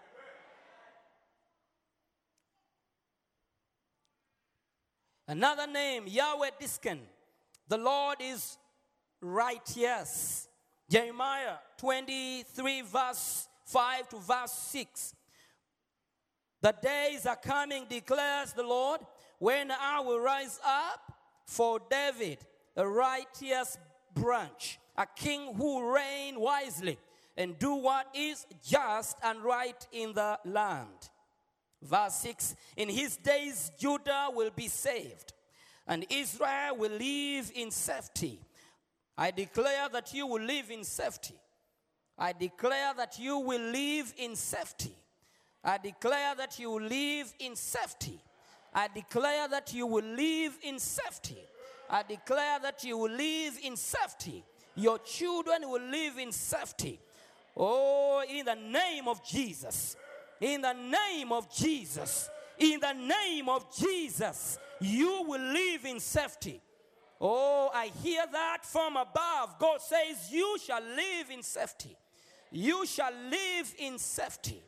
Another 5.27 5.67
name, 5.67 6.03
Yahweh 6.07 6.49
Diskan. 6.61 6.99
The 7.67 7.77
Lord 7.77 8.17
is 8.19 8.57
righteous. 9.21 10.47
Jeremiah 10.89 11.55
23, 11.77 12.81
verse 12.81 13.47
5 13.65 14.09
to 14.09 14.17
verse 14.17 14.51
6. 14.51 15.15
The 16.61 16.75
days 16.81 17.25
are 17.25 17.37
coming, 17.37 17.85
declares 17.89 18.51
the 18.51 18.63
Lord, 18.63 18.99
when 19.39 19.71
I 19.71 20.01
will 20.01 20.19
rise 20.19 20.59
up 20.65 21.13
for 21.45 21.79
David, 21.89 22.39
a 22.75 22.85
righteous 22.85 23.77
branch, 24.13 24.80
a 24.97 25.06
king 25.15 25.54
who 25.56 25.93
reign 25.93 26.39
wisely 26.39 26.97
and 27.38 27.58
do 27.58 27.75
what 27.75 28.08
is 28.13 28.45
just 28.63 29.17
and 29.23 29.43
right 29.43 29.88
in 29.91 30.13
the 30.13 30.39
land. 30.45 31.10
Verse 31.82 32.15
6 32.15 32.56
In 32.77 32.89
his 32.89 33.17
days, 33.17 33.71
Judah 33.80 34.27
will 34.34 34.51
be 34.56 34.67
saved, 34.67 35.34
and 35.88 36.06
Israel 36.10 36.77
will 36.77 36.91
live 36.91 37.51
in 37.56 37.71
safety. 37.71 38.39
I 39.17 39.32
declare 39.32 39.89
that 39.89 40.13
you 40.13 40.27
will 40.27 40.41
live 40.41 40.69
in 40.69 40.84
safety. 40.84 41.36
I 42.17 42.34
declare 42.34 42.93
that 42.95 43.17
you 43.17 43.38
will 43.38 43.62
live 43.62 44.13
in 44.17 44.36
safety. 44.36 44.95
I 45.63 45.77
declare 45.77 46.36
that 46.36 46.60
you 46.60 46.71
will 46.71 46.84
live 46.84 47.34
in 47.39 47.56
safety. 47.56 48.19
I 48.73 48.88
declare 48.88 49.47
that 49.47 49.73
you 49.73 49.86
will 49.86 50.04
live 50.04 50.58
in 50.63 50.80
safety. 50.80 51.38
I 51.89 52.04
declare 52.04 52.60
that 52.60 52.84
you 52.84 52.97
will 52.97 53.12
live 53.12 53.58
in 53.63 53.75
safety. 53.75 54.43
Your 54.75 54.99
children 54.99 55.69
will 55.69 55.81
live 55.81 56.17
in 56.17 56.31
safety. 56.31 56.99
Oh, 57.55 58.23
in 58.27 58.45
the 58.45 58.55
name 58.55 59.07
of 59.07 59.23
Jesus. 59.25 59.95
In 60.39 60.62
the 60.62 60.73
name 60.73 61.31
of 61.31 61.53
Jesus. 61.53 62.29
In 62.57 62.79
the 62.79 62.93
name 62.93 63.49
of 63.49 63.75
Jesus. 63.75 64.57
You 64.79 65.23
will 65.27 65.41
live 65.41 65.86
in 65.86 65.99
safety. 65.99 66.62
Oh, 67.19 67.69
I 67.73 67.91
hear 68.01 68.23
that 68.31 68.60
from 68.63 68.97
above. 68.97 69.60
God 69.60 69.79
says, 69.81 70.31
You 70.31 70.57
shall 70.65 70.81
live 70.81 71.29
in 71.31 71.43
safety. 71.43 71.95
You 72.51 72.86
shall 72.86 73.13
live 73.29 73.73
in 73.77 73.99
safety. 73.99 74.62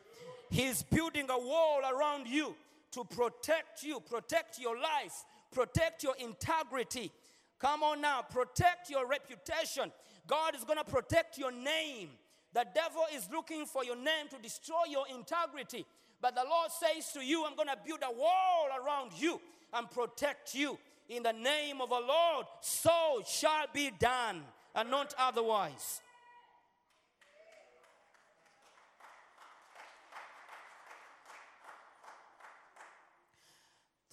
He's 0.49 0.83
building 0.83 1.25
a 1.29 1.37
wall 1.37 1.81
around 1.81 2.27
you 2.27 2.55
to 2.91 3.03
protect 3.03 3.83
you, 3.83 3.99
protect 3.99 4.59
your 4.59 4.75
life, 4.75 5.25
protect 5.51 6.03
your 6.03 6.15
integrity. 6.17 7.11
Come 7.59 7.83
on 7.83 8.01
now, 8.01 8.21
protect 8.21 8.89
your 8.89 9.07
reputation. 9.07 9.91
God 10.27 10.55
is 10.55 10.63
going 10.63 10.79
to 10.79 10.83
protect 10.83 11.37
your 11.37 11.51
name. 11.51 12.09
The 12.53 12.65
devil 12.75 13.03
is 13.15 13.27
looking 13.31 13.65
for 13.65 13.83
your 13.83 13.95
name 13.95 14.27
to 14.29 14.37
destroy 14.37 14.85
your 14.89 15.05
integrity. 15.13 15.85
But 16.21 16.35
the 16.35 16.43
Lord 16.47 16.69
says 16.71 17.11
to 17.13 17.25
you, 17.25 17.45
I'm 17.45 17.55
going 17.55 17.67
to 17.67 17.77
build 17.85 18.01
a 18.03 18.15
wall 18.15 18.67
around 18.81 19.11
you 19.17 19.41
and 19.73 19.89
protect 19.89 20.53
you. 20.53 20.77
In 21.09 21.23
the 21.23 21.33
name 21.33 21.81
of 21.81 21.89
the 21.89 21.95
Lord, 21.95 22.45
so 22.61 23.23
shall 23.27 23.65
be 23.73 23.91
done, 23.99 24.41
and 24.75 24.89
not 24.89 25.13
otherwise. 25.17 26.02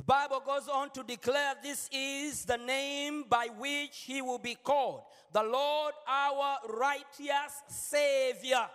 The 0.00 0.04
Bible 0.04 0.40
goes 0.40 0.66
on 0.66 0.88
to 0.92 1.02
declare 1.02 1.56
this 1.62 1.86
is 1.92 2.46
the 2.46 2.56
name 2.56 3.26
by 3.28 3.48
which 3.58 3.98
he 4.06 4.22
will 4.22 4.38
be 4.38 4.54
called 4.54 5.02
the 5.30 5.42
Lord 5.42 5.92
our 6.08 6.56
righteous 6.70 7.62
Savior. 7.68 8.66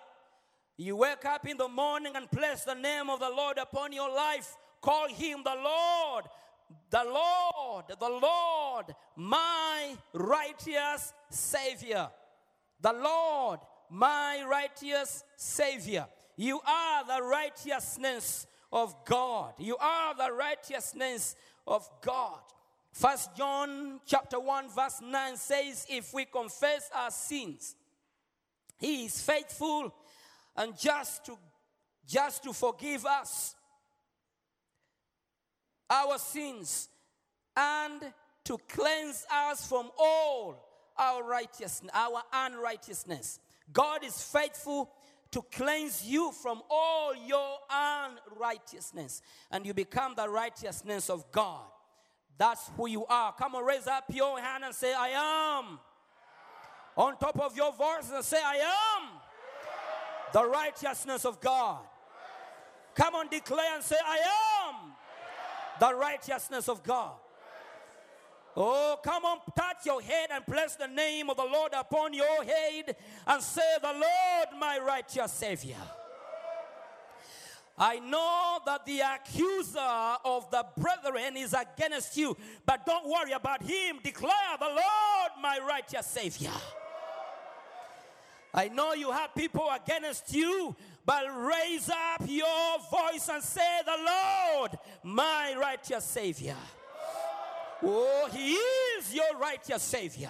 You 0.78 0.98
wake 0.98 1.26
up 1.26 1.48
in 1.48 1.58
the 1.58 1.68
morning 1.68 2.14
and 2.16 2.30
place 2.30 2.62
the 2.64 2.76
name 2.76 3.10
of 3.10 3.22
the 3.22 3.30
Lord 3.32 3.58
upon 3.58 3.92
your 3.92 4.16
life. 4.16 4.56
Call 4.82 5.08
him 5.08 5.42
the 5.44 5.56
Lord, 5.56 6.26
the 6.92 7.04
Lord, 7.04 7.86
the 7.88 8.08
Lord, 8.08 8.94
my 9.16 9.96
righteous 10.14 11.12
Savior. 11.32 12.08
The 12.82 12.94
Lord, 12.94 13.62
my 13.90 14.46
righteous 14.48 15.24
Savior. 15.38 16.06
You 16.38 16.60
are 16.68 17.04
the 17.04 17.24
righteousness 17.24 18.46
of 18.76 18.94
God. 19.06 19.54
You 19.58 19.78
are 19.78 20.14
the 20.14 20.34
righteousness 20.34 21.36
of 21.66 21.90
God. 22.02 22.40
First 22.92 23.36
John 23.36 24.02
chapter 24.06 24.40
1 24.40 24.70
verse 24.70 25.02
9 25.02 25.38
says 25.38 25.86
if 25.90 26.14
we 26.14 26.26
confess 26.26 26.90
our 26.94 27.12
sins 27.12 27.76
he 28.78 29.06
is 29.06 29.22
faithful 29.22 29.94
and 30.56 30.78
just 30.78 31.26
to 31.26 31.38
just 32.08 32.44
to 32.44 32.54
forgive 32.54 33.06
us 33.06 33.56
our 35.90 36.18
sins 36.18 36.90
and 37.58 38.02
to 38.44 38.58
cleanse 38.70 39.26
us 39.32 39.68
from 39.68 39.90
all 39.98 40.70
our 40.98 41.24
righteousness, 41.24 41.92
our 41.94 42.22
unrighteousness. 42.32 43.40
God 43.74 44.04
is 44.04 44.22
faithful 44.22 44.90
to 45.36 45.42
cleanse 45.52 46.06
you 46.06 46.32
from 46.32 46.62
all 46.70 47.14
your 47.14 47.58
unrighteousness, 47.70 49.22
and 49.52 49.66
you 49.66 49.74
become 49.74 50.14
the 50.16 50.30
righteousness 50.30 51.10
of 51.10 51.30
God. 51.30 51.66
That's 52.38 52.72
who 52.78 52.88
you 52.88 53.06
are. 53.06 53.34
Come 53.34 53.54
on, 53.56 53.66
raise 53.66 53.86
up 53.86 54.06
your 54.08 54.40
hand 54.40 54.64
and 54.64 54.74
say, 54.74 54.94
I 54.94 55.10
am. 55.60 55.78
On 56.96 57.18
top 57.18 57.38
of 57.42 57.54
your 57.58 57.74
voice 57.74 58.10
and 58.14 58.24
say, 58.24 58.38
I 58.42 58.56
am 59.00 59.10
the 60.32 60.46
righteousness 60.46 61.26
of 61.26 61.42
God. 61.42 61.80
Come 62.96 63.16
on, 63.16 63.28
declare 63.28 63.76
and 63.76 63.84
say, 63.84 63.98
I 64.06 64.70
am 64.70 64.94
the 65.82 65.96
righteousness 65.96 66.70
of 66.70 66.82
God. 66.82 67.12
Oh, 68.58 68.98
come 69.04 69.26
on, 69.26 69.40
touch 69.56 69.86
your 69.86 70.02
head 70.02 70.30
and 70.32 70.46
place 70.46 70.76
the 70.76 70.88
name 70.88 71.30
of 71.30 71.36
the 71.36 71.44
Lord 71.44 71.74
upon 71.78 72.14
your 72.14 72.44
head 72.44 72.96
and 73.28 73.44
say, 73.44 73.76
The 73.82 73.92
Lord, 73.92 74.60
my 74.60 74.80
righteous 74.80 75.34
Savior. 75.34 75.76
I 77.78 78.00
know 78.00 78.60
that 78.66 78.86
the 78.86 79.02
accuser 79.02 80.16
of 80.24 80.50
the 80.50 80.66
brethren 80.78 81.36
is 81.36 81.54
against 81.54 82.16
you, 82.16 82.38
but 82.66 82.86
don't 82.86 83.06
worry 83.06 83.34
about 83.34 83.62
him. 83.62 84.00
Declare, 84.02 84.58
The 84.60 84.68
Lord, 84.68 85.32
my 85.42 85.60
righteous 85.68 86.08
Savior. 86.08 86.52
I 88.54 88.70
know 88.70 88.94
you 88.94 89.12
have 89.12 89.36
people 89.36 89.70
against 89.70 90.34
you, 90.34 90.74
but 91.06 91.26
raise 91.28 91.90
up 91.90 92.22
your 92.26 92.80
voice 92.90 93.28
and 93.30 93.44
say, 93.44 93.82
The 93.86 93.98
Lord, 93.98 94.72
my 95.04 95.56
righteous 95.60 96.06
Savior. 96.06 96.56
Oh, 97.84 98.30
He 98.32 98.54
is 98.54 99.14
your 99.14 99.38
righteous 99.40 99.84
Savior. 99.84 100.30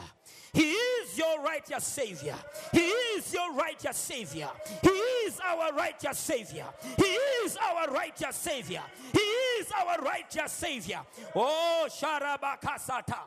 He 0.54 0.72
is 0.72 1.18
your 1.18 1.42
righteous 1.44 1.84
Savior. 1.84 2.36
He 2.72 2.88
is 2.88 3.34
your 3.34 3.54
righteous 3.54 3.98
Savior. 3.98 4.48
He 4.82 4.90
is 4.90 5.38
our 5.46 5.74
righteous 5.74 6.18
Savior. 6.18 6.66
He 6.98 7.04
is 7.04 7.58
our 7.58 7.92
righteous 7.92 8.38
Savior. 8.38 8.82
He 9.12 9.20
is 9.20 9.70
our 9.72 10.00
righteous 10.02 10.54
Savior. 10.54 11.02
Oh, 11.36 11.88
Sharabakasata. 11.90 13.18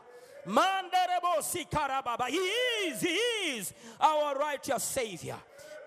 Mandarebo 0.47 1.41
Sikarababa. 1.41 2.29
He 2.29 2.37
is, 2.37 3.03
He 3.03 3.19
is 3.59 3.75
our 4.01 4.35
righteous 4.39 4.83
Savior. 4.83 5.37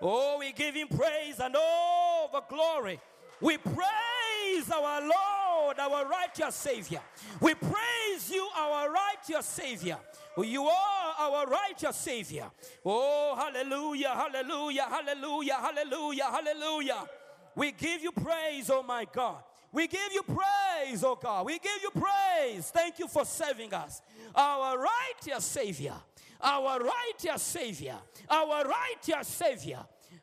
Oh, 0.00 0.38
we 0.38 0.52
give 0.52 0.76
Him 0.76 0.86
praise 0.86 1.40
and 1.40 1.56
all 1.56 2.30
the 2.32 2.42
glory. 2.48 3.00
We 3.40 3.58
praise 3.58 4.70
our 4.72 5.00
Lord, 5.00 5.10
our 5.78 6.08
righteous 6.08 6.54
Savior. 6.54 7.00
We 7.40 7.54
praise 7.54 8.30
you, 8.30 8.48
our 8.56 8.90
righteous 8.90 9.46
Savior. 9.46 9.98
You 10.38 10.64
are 10.64 11.14
our 11.18 11.46
righteous 11.46 11.96
Savior. 11.96 12.50
Oh, 12.84 13.36
hallelujah, 13.36 14.10
hallelujah, 14.10 14.86
hallelujah, 14.88 15.54
hallelujah, 15.54 16.24
hallelujah. 16.24 17.04
We 17.54 17.72
give 17.72 18.02
you 18.02 18.12
praise, 18.12 18.70
oh 18.70 18.82
my 18.82 19.06
God. 19.12 19.42
We 19.72 19.86
give 19.86 20.12
you 20.12 20.22
praise, 20.22 21.02
oh 21.04 21.18
God. 21.20 21.46
We 21.46 21.58
give 21.58 21.82
you 21.82 21.90
praise. 21.90 22.70
Thank 22.70 22.98
you 22.98 23.08
for 23.08 23.24
saving 23.24 23.72
us. 23.74 24.02
Our 24.34 24.78
righteous 24.78 25.44
Savior, 25.44 25.94
our 26.40 26.78
righteous 26.80 27.42
Savior, 27.42 27.96
our 28.28 28.64
righteous 28.64 29.28
Savior. 29.28 29.80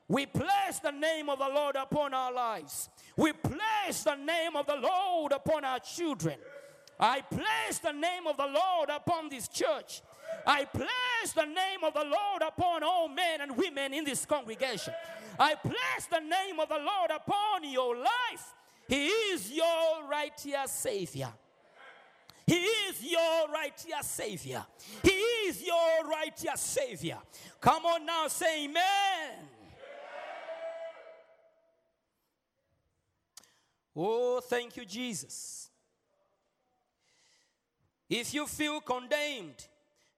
We 0.09 0.25
place 0.25 0.79
the 0.81 0.91
name 0.91 1.29
of 1.29 1.37
the 1.37 1.47
Lord 1.47 1.75
upon 1.75 2.15
our 2.15 2.33
lives. 2.33 2.89
We 3.15 3.31
place 3.31 4.03
the 4.03 4.15
name 4.15 4.55
of 4.55 4.65
the 4.65 4.75
Lord 4.75 5.31
upon 5.31 5.63
our 5.63 5.79
children. 5.79 6.39
I 6.99 7.21
place 7.21 7.79
the 7.79 7.91
name 7.91 8.25
of 8.27 8.35
the 8.35 8.47
Lord 8.47 8.89
upon 8.89 9.29
this 9.29 9.47
church. 9.47 10.01
I 10.47 10.65
place 10.65 11.33
the 11.35 11.45
name 11.45 11.83
of 11.83 11.93
the 11.93 12.03
Lord 12.03 12.41
upon 12.41 12.83
all 12.83 13.07
men 13.07 13.41
and 13.41 13.55
women 13.55 13.93
in 13.93 14.03
this 14.03 14.25
congregation. 14.25 14.93
I 15.39 15.53
place 15.55 16.07
the 16.09 16.19
name 16.19 16.59
of 16.59 16.69
the 16.69 16.79
Lord 16.79 17.11
upon 17.15 17.69
your 17.71 17.95
life. 17.95 18.55
He 18.87 19.07
is 19.07 19.51
your 19.51 20.07
righteous 20.09 20.71
Savior. 20.71 21.29
He 22.47 22.55
is 22.55 23.03
your 23.03 23.47
righteous 23.53 24.07
Savior. 24.07 24.65
He 25.03 25.11
is 25.11 25.63
your 25.63 26.09
righteous 26.09 26.59
Savior. 26.61 27.19
Come 27.61 27.85
on 27.85 28.07
now, 28.07 28.27
say 28.27 28.65
amen. 28.65 29.48
Oh, 34.01 34.39
thank 34.39 34.77
you, 34.77 34.85
Jesus. 34.85 35.69
If 38.09 38.33
you 38.33 38.47
feel 38.47 38.79
condemned, 38.79 39.67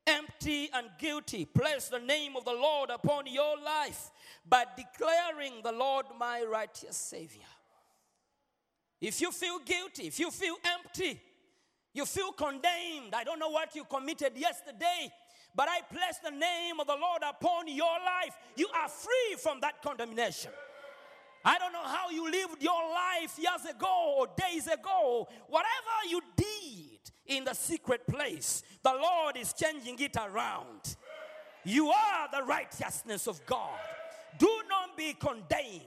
empty, 0.05 0.69
and 0.71 0.87
guilty, 0.99 1.45
place 1.45 1.87
the 1.87 1.97
name 1.97 2.35
of 2.37 2.45
the 2.45 2.53
Lord 2.53 2.91
upon 2.91 3.25
your 3.25 3.57
life 3.57 4.11
by 4.47 4.65
declaring 4.77 5.63
the 5.63 5.71
Lord 5.71 6.05
my 6.19 6.43
righteous 6.43 6.95
Savior. 6.95 7.49
If 9.01 9.19
you 9.19 9.31
feel 9.31 9.57
guilty, 9.65 10.05
if 10.05 10.19
you 10.19 10.29
feel 10.29 10.57
empty, 10.63 11.19
you 11.91 12.05
feel 12.05 12.33
condemned, 12.33 13.15
I 13.15 13.23
don't 13.25 13.39
know 13.39 13.49
what 13.49 13.75
you 13.75 13.83
committed 13.85 14.37
yesterday, 14.37 15.11
but 15.55 15.67
I 15.67 15.81
place 15.91 16.19
the 16.23 16.29
name 16.29 16.79
of 16.79 16.85
the 16.85 16.95
Lord 16.95 17.23
upon 17.27 17.67
your 17.67 17.97
life, 17.97 18.35
you 18.55 18.67
are 18.79 18.87
free 18.87 19.37
from 19.39 19.59
that 19.61 19.81
condemnation. 19.81 20.51
I 21.43 21.57
don't 21.57 21.73
know 21.73 21.83
how 21.83 22.09
you 22.09 22.29
lived 22.29 22.61
your 22.61 22.81
life 22.91 23.37
years 23.37 23.73
ago 23.73 24.15
or 24.17 24.27
days 24.37 24.67
ago. 24.67 25.27
Whatever 25.47 26.09
you 26.09 26.21
did 26.35 26.99
in 27.25 27.43
the 27.43 27.53
secret 27.53 28.05
place, 28.07 28.63
the 28.83 28.93
Lord 28.93 29.37
is 29.37 29.53
changing 29.53 29.99
it 29.99 30.15
around. 30.17 30.95
You 31.63 31.89
are 31.89 32.27
the 32.31 32.43
righteousness 32.43 33.27
of 33.27 33.43
God. 33.45 33.79
Do 34.37 34.49
not 34.69 34.95
be 34.97 35.13
condemned. 35.13 35.81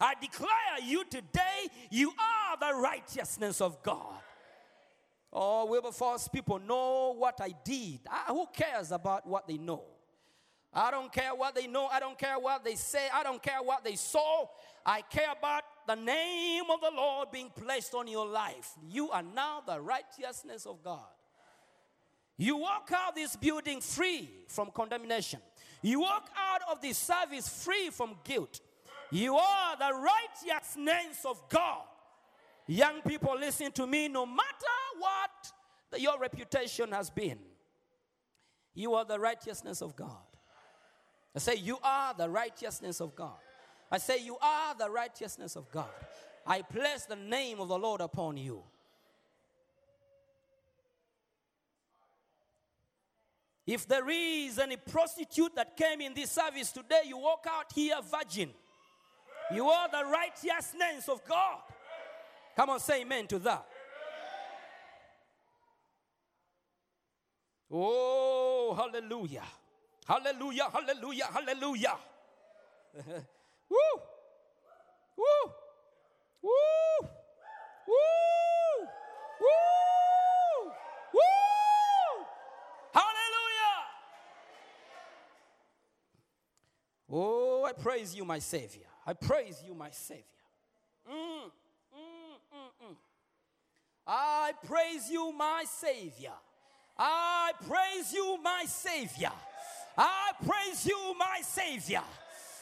I 0.00 0.14
declare 0.20 0.80
you 0.84 1.04
today, 1.04 1.68
you 1.90 2.10
are 2.10 2.56
the 2.58 2.78
righteousness 2.78 3.60
of 3.60 3.82
God. 3.82 4.20
Oh, 5.32 5.66
Wilberforce 5.66 6.28
people 6.28 6.58
know 6.58 7.14
what 7.16 7.40
I 7.40 7.54
did. 7.64 8.00
Ah, 8.08 8.24
who 8.28 8.46
cares 8.52 8.92
about 8.92 9.26
what 9.26 9.46
they 9.46 9.58
know? 9.58 9.82
I 10.76 10.90
don't 10.90 11.10
care 11.10 11.34
what 11.34 11.54
they 11.54 11.66
know. 11.66 11.86
I 11.86 11.98
don't 12.00 12.18
care 12.18 12.38
what 12.38 12.62
they 12.62 12.74
say. 12.74 13.08
I 13.12 13.22
don't 13.22 13.42
care 13.42 13.62
what 13.62 13.82
they 13.82 13.96
saw. 13.96 14.44
I 14.84 15.00
care 15.00 15.32
about 15.36 15.62
the 15.86 15.94
name 15.94 16.64
of 16.70 16.82
the 16.82 16.90
Lord 16.94 17.30
being 17.32 17.50
placed 17.56 17.94
on 17.94 18.06
your 18.06 18.26
life. 18.26 18.72
You 18.86 19.10
are 19.10 19.22
now 19.22 19.62
the 19.66 19.80
righteousness 19.80 20.66
of 20.66 20.84
God. 20.84 21.06
You 22.36 22.58
walk 22.58 22.92
out 22.94 23.14
this 23.14 23.36
building 23.36 23.80
free 23.80 24.28
from 24.48 24.70
condemnation. 24.70 25.40
You 25.80 26.00
walk 26.00 26.28
out 26.36 26.60
of 26.70 26.82
this 26.82 26.98
service 26.98 27.48
free 27.48 27.88
from 27.88 28.16
guilt. 28.22 28.60
You 29.10 29.34
are 29.34 29.76
the 29.78 29.94
righteousness 29.94 31.24
of 31.24 31.40
God. 31.48 31.84
Young 32.66 33.00
people, 33.00 33.34
listen 33.38 33.72
to 33.72 33.86
me. 33.86 34.08
No 34.08 34.26
matter 34.26 34.76
what 34.98 36.00
your 36.00 36.18
reputation 36.18 36.92
has 36.92 37.08
been, 37.08 37.38
you 38.74 38.92
are 38.92 39.06
the 39.06 39.18
righteousness 39.18 39.80
of 39.80 39.96
God. 39.96 40.25
I 41.36 41.38
say, 41.38 41.56
You 41.56 41.78
are 41.82 42.14
the 42.14 42.30
righteousness 42.30 43.00
of 43.00 43.14
God. 43.14 43.36
I 43.92 43.98
say, 43.98 44.18
You 44.24 44.38
are 44.40 44.74
the 44.74 44.90
righteousness 44.90 45.54
of 45.54 45.70
God. 45.70 45.90
I 46.46 46.62
place 46.62 47.04
the 47.04 47.16
name 47.16 47.60
of 47.60 47.68
the 47.68 47.78
Lord 47.78 48.00
upon 48.00 48.38
you. 48.38 48.62
If 53.66 53.86
there 53.86 54.08
is 54.08 54.58
any 54.58 54.76
prostitute 54.76 55.54
that 55.56 55.76
came 55.76 56.00
in 56.00 56.14
this 56.14 56.30
service 56.30 56.72
today, 56.72 57.02
you 57.06 57.18
walk 57.18 57.46
out 57.50 57.66
here 57.74 57.96
virgin. 58.10 58.50
You 59.52 59.68
are 59.68 59.88
the 59.90 60.04
righteousness 60.08 61.08
of 61.08 61.22
God. 61.28 61.58
Come 62.54 62.70
on, 62.70 62.80
say 62.80 63.02
amen 63.02 63.26
to 63.26 63.38
that. 63.40 63.66
Oh, 67.70 68.72
hallelujah. 68.74 69.42
Hallelujah, 70.06 70.70
hallelujah, 70.72 71.26
hallelujah. 71.32 71.96
Woo! 73.68 73.78
Woo! 75.16 75.52
Woo! 76.42 77.08
Woo! 77.88 78.86
Woo! 79.40 80.72
Woo! 81.12 82.24
Hallelujah! 82.94 83.78
Oh, 87.10 87.64
I 87.64 87.72
praise 87.72 88.14
you, 88.14 88.24
my 88.24 88.38
Savior. 88.38 88.86
I 89.04 89.12
praise 89.12 89.60
you, 89.66 89.74
my 89.74 89.90
Savior. 89.90 90.22
Mm, 91.10 91.50
mm, 91.94 92.36
mm, 92.54 92.90
mm. 92.90 92.96
I 94.06 94.52
praise 94.64 95.10
you, 95.10 95.32
my 95.32 95.64
Savior. 95.66 96.34
I 96.96 97.52
praise 97.66 98.12
you, 98.12 98.38
my 98.40 98.64
Savior. 98.66 99.32
I 99.96 100.32
praise 100.44 100.86
you, 100.86 101.14
my 101.18 101.40
Savior. 101.42 102.02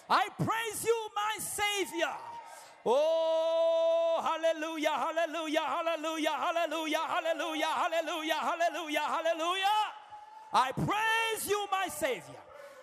I 0.08 0.28
praise 0.36 0.84
you, 0.84 1.08
my 1.14 1.38
Savior. 1.40 2.12
Oh, 2.86 4.20
hallelujah, 4.22 4.90
hallelujah, 4.90 5.60
hallelujah, 5.60 6.30
hallelujah, 6.30 6.98
hallelujah, 6.98 7.66
hallelujah, 7.66 8.34
hallelujah, 8.34 9.00
hallelujah. 9.00 9.64
I 10.52 10.72
praise 10.72 11.48
you, 11.48 11.66
my 11.70 11.88
Savior. 11.88 12.40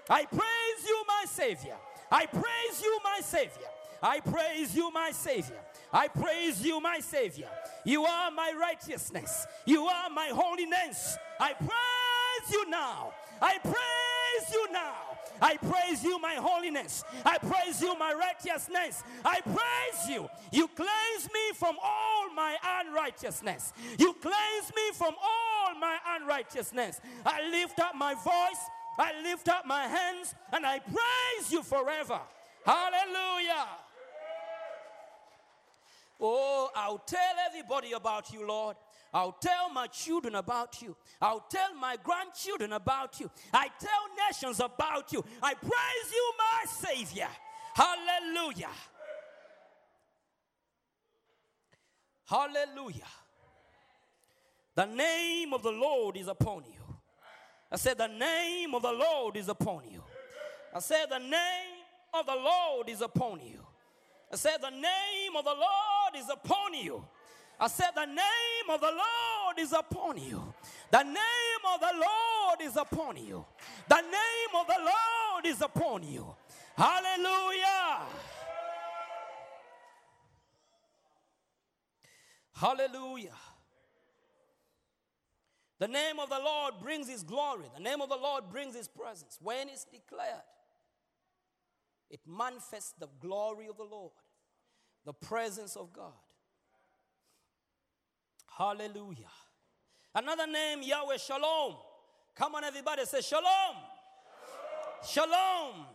I 0.09 0.25
praise 0.25 0.85
you, 0.85 1.03
my 1.07 1.25
Savior. 1.27 1.75
I 2.11 2.25
praise 2.25 2.81
you, 2.81 2.99
my 3.03 3.19
Savior. 3.21 3.67
I 4.03 4.19
praise 4.19 4.75
you, 4.75 4.91
my 4.91 5.11
Savior. 5.11 5.59
I 5.93 6.07
praise 6.07 6.65
you, 6.65 6.81
my 6.81 6.99
Savior. 6.99 7.49
You 7.85 8.03
are 8.03 8.31
my 8.31 8.53
righteousness. 8.59 9.45
You 9.65 9.85
are 9.85 10.09
my 10.09 10.29
holiness. 10.33 11.17
I 11.39 11.53
praise 11.53 12.51
you 12.51 12.69
now. 12.69 13.13
I 13.41 13.57
praise 13.59 14.00
you 14.51 14.71
now. 14.71 14.95
I 15.41 15.57
praise 15.57 16.03
you, 16.03 16.19
my 16.19 16.35
holiness. 16.35 17.03
I 17.25 17.37
praise 17.39 17.81
you, 17.81 17.97
my 17.97 18.13
righteousness. 18.13 19.03
I 19.25 19.41
praise 19.41 20.09
you. 20.09 20.29
You 20.51 20.67
cleanse 20.67 21.25
me 21.33 21.53
from 21.55 21.77
all 21.83 22.29
my 22.35 22.55
unrighteousness. 22.81 23.73
You 23.97 24.13
cleanse 24.13 24.71
me 24.75 24.91
from 24.93 25.15
all 25.21 25.79
my 25.79 25.97
unrighteousness. 26.15 27.01
I 27.25 27.49
lift 27.49 27.79
up 27.79 27.95
my 27.95 28.13
voice. 28.13 28.61
I 28.99 29.13
lift 29.23 29.49
up 29.49 29.65
my 29.65 29.83
hands 29.87 30.35
and 30.51 30.65
I 30.65 30.79
praise 30.79 31.51
you 31.51 31.63
forever. 31.63 32.19
Hallelujah. 32.65 33.67
Oh, 36.19 36.69
I'll 36.75 36.99
tell 36.99 37.35
everybody 37.49 37.93
about 37.93 38.31
you, 38.31 38.45
Lord. 38.45 38.75
I'll 39.13 39.33
tell 39.33 39.69
my 39.73 39.87
children 39.87 40.35
about 40.35 40.81
you. 40.81 40.95
I'll 41.21 41.45
tell 41.49 41.75
my 41.75 41.97
grandchildren 42.01 42.73
about 42.73 43.19
you. 43.19 43.29
I 43.53 43.67
tell 43.79 44.27
nations 44.27 44.59
about 44.59 45.11
you. 45.11 45.23
I 45.43 45.53
praise 45.53 46.13
you, 46.13 46.33
my 46.37 46.71
Savior. 46.71 47.27
Hallelujah. 47.73 48.69
Hallelujah. 52.25 53.07
The 54.75 54.85
name 54.85 55.53
of 55.53 55.63
the 55.63 55.71
Lord 55.71 56.15
is 56.15 56.29
upon 56.29 56.63
you. 56.63 56.95
I 57.69 57.75
said, 57.75 57.97
The 57.97 58.07
name 58.07 58.73
of 58.73 58.81
the 58.81 58.91
Lord 58.91 59.35
is 59.35 59.49
upon 59.49 59.83
you. 59.91 60.01
I 60.73 60.79
said, 60.79 61.07
The 61.09 61.19
name 61.19 61.81
of 62.13 62.25
the 62.25 62.35
Lord 62.35 62.87
is 62.87 63.01
upon 63.01 63.41
you. 63.41 63.59
I 64.31 64.37
said, 64.37 64.57
The 64.61 64.69
name 64.69 65.35
of 65.37 65.43
the 65.43 65.51
Lord 65.51 66.15
is 66.15 66.29
upon 66.29 66.73
you. 66.73 67.03
I 67.61 67.67
said, 67.67 67.91
The 67.93 68.05
name 68.05 68.69
of 68.69 68.81
the 68.81 68.87
Lord 68.87 69.59
is 69.59 69.71
upon 69.71 70.17
you. 70.17 70.41
The 70.89 71.03
name 71.03 71.63
of 71.73 71.79
the 71.79 71.93
Lord 71.93 72.61
is 72.61 72.75
upon 72.75 73.17
you. 73.17 73.45
The 73.87 74.01
name 74.01 74.53
of 74.59 74.65
the 74.65 74.79
Lord 74.79 75.45
is 75.45 75.61
upon 75.61 76.03
you. 76.03 76.25
Hallelujah. 76.75 77.99
Hallelujah. 82.53 83.35
The 85.77 85.87
name 85.87 86.19
of 86.19 86.29
the 86.29 86.39
Lord 86.39 86.75
brings 86.81 87.09
his 87.09 87.23
glory. 87.23 87.65
The 87.75 87.83
name 87.83 88.01
of 88.01 88.09
the 88.09 88.17
Lord 88.17 88.49
brings 88.51 88.75
his 88.75 88.87
presence. 88.87 89.37
When 89.41 89.69
it's 89.69 89.85
declared, 89.85 90.43
it 92.09 92.19
manifests 92.27 92.93
the 92.99 93.09
glory 93.19 93.67
of 93.67 93.77
the 93.77 93.83
Lord, 93.83 94.11
the 95.05 95.13
presence 95.13 95.75
of 95.75 95.93
God. 95.93 96.13
Hallelujah. 98.57 99.31
Another 100.13 100.47
name, 100.47 100.81
Yahweh 100.83 101.17
Shalom. 101.17 101.75
Come 102.35 102.55
on, 102.55 102.63
everybody, 102.63 103.05
say 103.05 103.21
Shalom. 103.21 103.75
Shalom. 105.07 105.85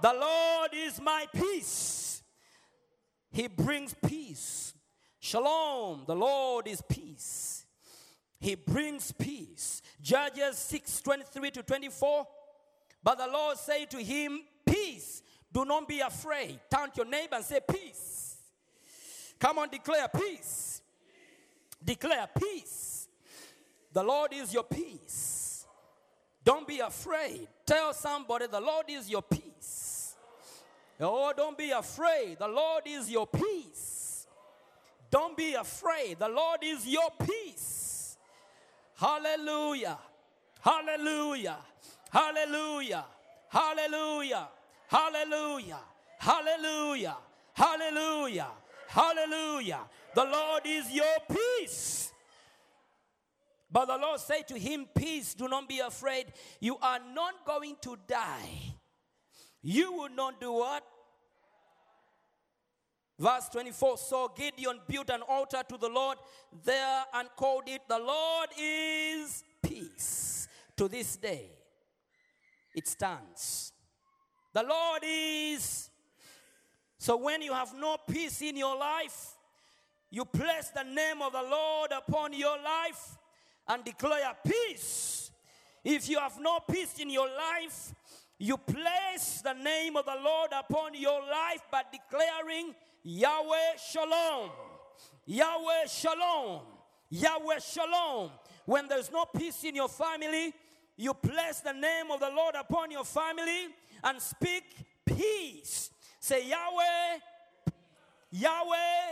The 0.00 0.12
Lord 0.12 0.70
is 0.74 1.00
my 1.00 1.26
peace. 1.34 2.22
He 3.30 3.48
brings 3.48 3.94
peace. 3.94 4.74
Shalom. 5.18 6.04
The 6.06 6.14
Lord 6.14 6.68
is 6.68 6.82
peace. 6.88 7.66
He 8.40 8.54
brings 8.54 9.12
peace. 9.12 9.82
Judges 10.00 10.56
6 10.58 11.00
23 11.00 11.50
to 11.50 11.62
24. 11.62 12.26
But 13.02 13.18
the 13.18 13.26
Lord 13.26 13.56
said 13.56 13.90
to 13.90 13.98
him, 13.98 14.40
Peace. 14.64 15.22
Do 15.52 15.64
not 15.64 15.88
be 15.88 16.00
afraid. 16.00 16.60
Turn 16.70 16.90
to 16.90 16.96
your 16.96 17.06
neighbor 17.06 17.36
and 17.36 17.44
say, 17.44 17.60
Peace. 17.68 18.36
Come 19.38 19.58
on, 19.58 19.68
declare 19.68 20.08
peace. 20.08 20.77
Declare 21.84 22.28
peace. 22.38 23.08
The 23.92 24.02
Lord 24.02 24.32
is 24.32 24.52
your 24.52 24.64
peace. 24.64 25.66
Don't 26.44 26.66
be 26.66 26.80
afraid. 26.80 27.48
Tell 27.66 27.92
somebody, 27.92 28.46
The 28.46 28.60
Lord 28.60 28.86
is 28.88 29.10
your 29.10 29.22
peace. 29.22 30.14
Oh, 31.00 31.32
don't 31.36 31.56
be 31.56 31.70
afraid. 31.70 32.38
The 32.38 32.48
Lord 32.48 32.82
is 32.86 33.10
your 33.10 33.26
peace. 33.26 34.26
Don't 35.10 35.36
be 35.36 35.54
afraid. 35.54 36.18
The 36.18 36.28
Lord 36.28 36.58
is 36.62 36.86
your 36.86 37.10
peace. 37.24 38.16
Hallelujah. 38.96 39.98
Hallelujah. 40.60 41.58
Hallelujah. 42.10 43.04
Hallelujah. 43.48 44.48
Hallelujah. 44.88 45.78
Hallelujah. 46.18 47.16
Hallelujah. 47.54 48.46
Hallelujah. 48.88 49.80
The 50.14 50.24
Lord 50.24 50.62
is 50.64 50.90
your 50.90 51.16
peace. 51.30 52.12
But 53.70 53.86
the 53.86 53.98
Lord 53.98 54.20
said 54.20 54.48
to 54.48 54.58
him, 54.58 54.86
Peace, 54.94 55.34
do 55.34 55.46
not 55.48 55.68
be 55.68 55.80
afraid. 55.80 56.26
You 56.60 56.78
are 56.78 57.00
not 57.14 57.44
going 57.44 57.76
to 57.82 57.96
die. 58.06 58.74
You 59.62 59.92
will 59.92 60.10
not 60.10 60.40
do 60.40 60.52
what? 60.52 60.82
Verse 63.18 63.48
24 63.50 63.98
So 63.98 64.32
Gideon 64.36 64.80
built 64.86 65.10
an 65.10 65.22
altar 65.22 65.62
to 65.68 65.76
the 65.76 65.88
Lord 65.88 66.18
there 66.64 67.04
and 67.12 67.28
called 67.36 67.64
it, 67.66 67.82
The 67.88 67.98
Lord 67.98 68.48
is 68.58 69.44
peace. 69.62 70.48
To 70.76 70.88
this 70.88 71.16
day, 71.16 71.50
it 72.74 72.86
stands. 72.86 73.72
The 74.52 74.62
Lord 74.62 75.02
is. 75.04 75.90
So 76.98 77.16
when 77.16 77.42
you 77.42 77.52
have 77.52 77.74
no 77.76 77.96
peace 78.08 78.40
in 78.42 78.56
your 78.56 78.78
life, 78.78 79.37
you 80.10 80.24
place 80.24 80.70
the 80.74 80.84
name 80.84 81.22
of 81.22 81.32
the 81.32 81.42
Lord 81.42 81.90
upon 81.92 82.32
your 82.32 82.56
life 82.56 83.18
and 83.68 83.84
declare 83.84 84.32
peace. 84.44 85.30
If 85.84 86.08
you 86.08 86.18
have 86.18 86.38
no 86.40 86.60
peace 86.60 86.98
in 86.98 87.10
your 87.10 87.28
life, 87.28 87.94
you 88.38 88.56
place 88.56 89.40
the 89.42 89.52
name 89.52 89.96
of 89.96 90.06
the 90.06 90.16
Lord 90.22 90.50
upon 90.52 90.94
your 90.94 91.20
life 91.20 91.62
by 91.70 91.82
declaring 91.90 92.74
Yahweh 93.02 93.76
Shalom. 93.90 94.50
Yahweh 95.26 95.86
Shalom. 95.88 96.60
Yahweh 97.10 97.58
Shalom. 97.58 98.30
When 98.64 98.86
there's 98.88 99.10
no 99.10 99.24
peace 99.24 99.64
in 99.64 99.74
your 99.74 99.88
family, 99.88 100.52
you 100.96 101.14
place 101.14 101.60
the 101.60 101.72
name 101.72 102.10
of 102.10 102.20
the 102.20 102.30
Lord 102.30 102.54
upon 102.54 102.90
your 102.90 103.04
family 103.04 103.68
and 104.04 104.20
speak 104.20 104.64
peace. 105.04 105.90
Say 106.20 106.48
Yahweh, 106.48 107.18
Yahweh, 108.30 109.07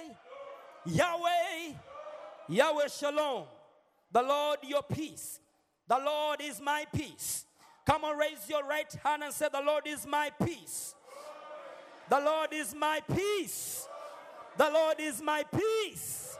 Yahweh, 0.86 1.74
Yahweh 2.48 2.88
Shalom. 2.88 3.44
The 4.12 4.22
Lord 4.22 4.58
your 4.62 4.82
peace. 4.82 5.40
The 5.88 5.98
Lord 5.98 6.40
is 6.40 6.60
my 6.60 6.86
peace. 6.94 7.44
Come 7.84 8.04
on, 8.04 8.18
raise 8.18 8.48
your 8.48 8.64
right 8.64 8.92
hand 9.04 9.22
and 9.22 9.32
say, 9.32 9.46
The 9.52 9.60
Lord 9.60 9.86
is 9.86 10.06
my 10.06 10.30
peace. 10.44 10.94
The 12.08 12.20
Lord 12.20 12.52
is 12.52 12.74
my 12.74 13.00
peace. 13.14 13.86
The 14.56 14.70
Lord 14.70 14.96
is 15.00 15.20
my 15.20 15.44
peace. 15.44 16.38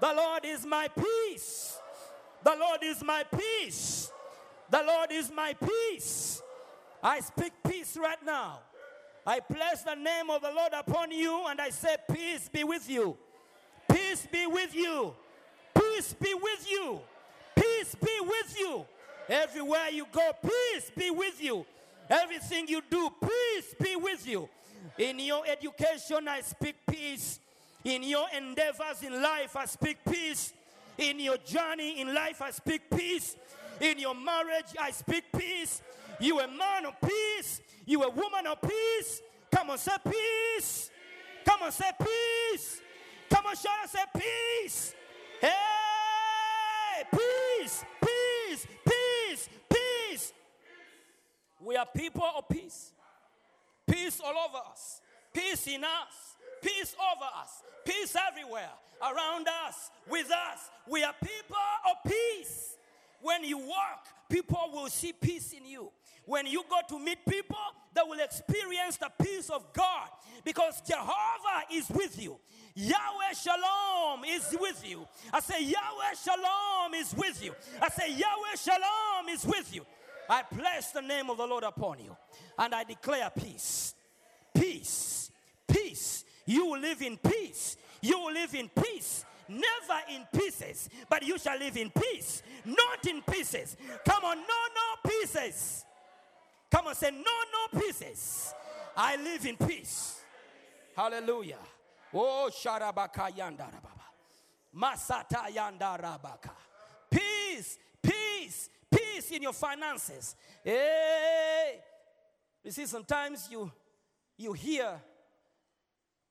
The 0.00 0.12
Lord 0.12 0.44
is 0.44 0.66
my 0.66 0.88
peace. 0.88 1.78
The 2.44 2.56
Lord 2.56 2.80
is 2.82 3.02
my 3.02 3.24
peace. 3.24 4.12
The 4.70 4.82
Lord 4.86 5.10
is 5.12 5.32
my 5.34 5.54
peace. 5.54 6.42
I 7.02 7.20
speak 7.20 7.52
peace 7.66 7.96
right 7.96 8.22
now. 8.24 8.60
I 9.26 9.40
place 9.40 9.82
the 9.82 9.94
name 9.94 10.30
of 10.30 10.42
the 10.42 10.50
Lord 10.50 10.72
upon 10.72 11.10
you 11.10 11.46
and 11.48 11.60
I 11.60 11.70
say, 11.70 11.96
Peace 12.10 12.48
be 12.48 12.64
with 12.64 12.88
you. 12.88 13.16
Be 14.30 14.46
with 14.46 14.74
you. 14.74 15.14
Peace 15.74 16.14
be 16.14 16.34
with 16.34 16.70
you. 16.70 17.00
Peace 17.56 17.94
be 17.94 18.20
with 18.22 18.56
you. 18.58 18.84
Everywhere 19.28 19.88
you 19.92 20.06
go, 20.10 20.30
peace 20.42 20.90
be 20.96 21.10
with 21.10 21.42
you. 21.42 21.66
Everything 22.08 22.66
you 22.68 22.80
do, 22.90 23.10
peace 23.20 23.74
be 23.80 23.96
with 23.96 24.26
you. 24.26 24.48
In 24.96 25.18
your 25.18 25.44
education, 25.46 26.26
I 26.26 26.40
speak 26.40 26.76
peace. 26.88 27.40
In 27.84 28.02
your 28.02 28.26
endeavors 28.36 29.02
in 29.02 29.22
life, 29.22 29.54
I 29.56 29.66
speak 29.66 29.98
peace. 30.08 30.52
In 30.96 31.20
your 31.20 31.36
journey 31.38 32.00
in 32.00 32.14
life, 32.14 32.42
I 32.42 32.50
speak 32.50 32.90
peace. 32.90 33.36
In 33.80 33.98
your 33.98 34.14
marriage, 34.14 34.74
I 34.80 34.90
speak 34.90 35.24
peace. 35.36 35.82
You 36.18 36.40
a 36.40 36.48
man 36.48 36.86
of 36.86 36.94
peace. 37.00 37.60
You 37.86 38.02
a 38.02 38.10
woman 38.10 38.46
of 38.46 38.60
peace. 38.60 39.22
Come 39.52 39.70
on, 39.70 39.78
say 39.78 39.92
peace. 40.04 40.90
Come 41.44 41.62
on, 41.62 41.72
say 41.72 41.90
peace. 41.98 42.37
Come 43.38 43.46
on, 43.46 43.54
shout 43.54 43.72
and 43.82 43.90
say 43.90 44.00
peace. 44.16 44.94
Hey, 45.40 47.04
peace, 47.12 47.84
peace, 48.02 48.66
peace, 48.84 49.48
peace. 49.70 50.32
We 51.60 51.76
are 51.76 51.86
people 51.86 52.28
of 52.36 52.48
peace. 52.48 52.90
Peace 53.86 54.20
all 54.24 54.34
over 54.48 54.58
us. 54.68 55.00
Peace 55.32 55.68
in 55.68 55.84
us. 55.84 56.36
peace 56.60 56.96
over 57.12 57.26
us, 57.40 57.62
peace 57.84 58.16
everywhere, 58.28 58.70
around 59.00 59.46
us, 59.68 59.92
with 60.10 60.32
us. 60.32 60.70
We 60.88 61.04
are 61.04 61.14
people 61.22 61.56
of 61.88 62.10
peace. 62.10 62.76
When 63.22 63.44
you 63.44 63.58
walk, 63.58 64.08
people 64.28 64.68
will 64.72 64.88
see 64.88 65.12
peace 65.12 65.52
in 65.52 65.64
you. 65.64 65.92
When 66.28 66.46
you 66.46 66.62
go 66.68 66.76
to 66.90 67.02
meet 67.02 67.24
people, 67.26 67.56
they 67.94 68.02
will 68.06 68.20
experience 68.20 68.98
the 68.98 69.10
peace 69.18 69.48
of 69.48 69.72
God 69.72 70.08
because 70.44 70.82
Jehovah 70.82 71.64
is 71.72 71.88
with 71.88 72.22
you. 72.22 72.38
Yahweh 72.74 73.32
Shalom 73.32 74.24
is 74.26 74.54
with 74.60 74.86
you. 74.86 75.08
I 75.32 75.40
say, 75.40 75.62
Yahweh 75.62 76.14
Shalom 76.22 76.92
is 76.94 77.14
with 77.16 77.42
you. 77.42 77.54
I 77.80 77.88
say, 77.88 78.10
Yahweh 78.10 78.56
Shalom 78.62 79.28
is 79.30 79.46
with 79.46 79.74
you. 79.74 79.86
I 80.28 80.42
place 80.42 80.88
the 80.88 81.00
name 81.00 81.30
of 81.30 81.38
the 81.38 81.46
Lord 81.46 81.64
upon 81.64 82.00
you 82.00 82.14
and 82.58 82.74
I 82.74 82.84
declare 82.84 83.30
peace. 83.30 83.94
Peace. 84.54 85.30
Peace. 85.66 86.26
You 86.44 86.66
will 86.66 86.80
live 86.80 87.00
in 87.00 87.16
peace. 87.16 87.78
You 88.02 88.20
will 88.20 88.34
live 88.34 88.54
in 88.54 88.68
peace. 88.68 89.24
Never 89.48 90.02
in 90.14 90.26
pieces, 90.38 90.90
but 91.08 91.22
you 91.22 91.38
shall 91.38 91.58
live 91.58 91.78
in 91.78 91.88
peace. 91.88 92.42
Not 92.66 93.06
in 93.08 93.22
pieces. 93.22 93.78
Come 94.04 94.24
on, 94.24 94.36
no, 94.36 94.42
no 94.44 95.10
pieces. 95.10 95.86
Come 96.70 96.88
on, 96.88 96.94
say, 96.94 97.10
no, 97.10 97.18
no 97.20 97.80
pieces. 97.80 98.54
I 98.96 99.16
live 99.16 99.46
in 99.46 99.56
peace. 99.56 100.20
Hallelujah. 100.96 101.58
Oh, 102.12 102.50
Sharabaka 102.52 103.30
Yandarababa. 103.36 104.06
Masata 104.74 105.46
Yandarabaka. 105.54 106.50
Peace, 107.10 107.78
peace, 108.02 108.68
peace 108.90 109.30
in 109.30 109.42
your 109.42 109.52
finances. 109.52 110.36
Hey. 110.64 111.80
You 112.64 112.70
see, 112.70 112.86
sometimes 112.86 113.48
you 113.50 113.70
you 114.36 114.52
hear 114.52 115.00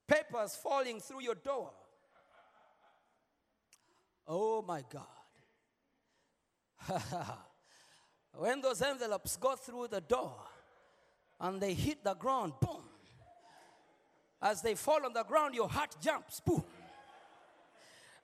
papers 0.06 0.56
falling 0.62 1.00
through 1.00 1.22
your 1.22 1.34
door. 1.34 1.70
Oh 4.26 4.62
my 4.62 4.84
God. 4.88 5.04
when 8.36 8.60
those 8.60 8.82
envelopes 8.82 9.36
go 9.36 9.56
through 9.56 9.88
the 9.88 10.00
door 10.00 10.34
and 11.40 11.60
they 11.60 11.74
hit 11.74 12.04
the 12.04 12.14
ground, 12.14 12.52
boom. 12.60 12.82
As 14.40 14.62
they 14.62 14.74
fall 14.74 15.04
on 15.04 15.12
the 15.12 15.24
ground, 15.24 15.54
your 15.54 15.68
heart 15.68 15.96
jumps, 16.00 16.40
boom. 16.40 16.62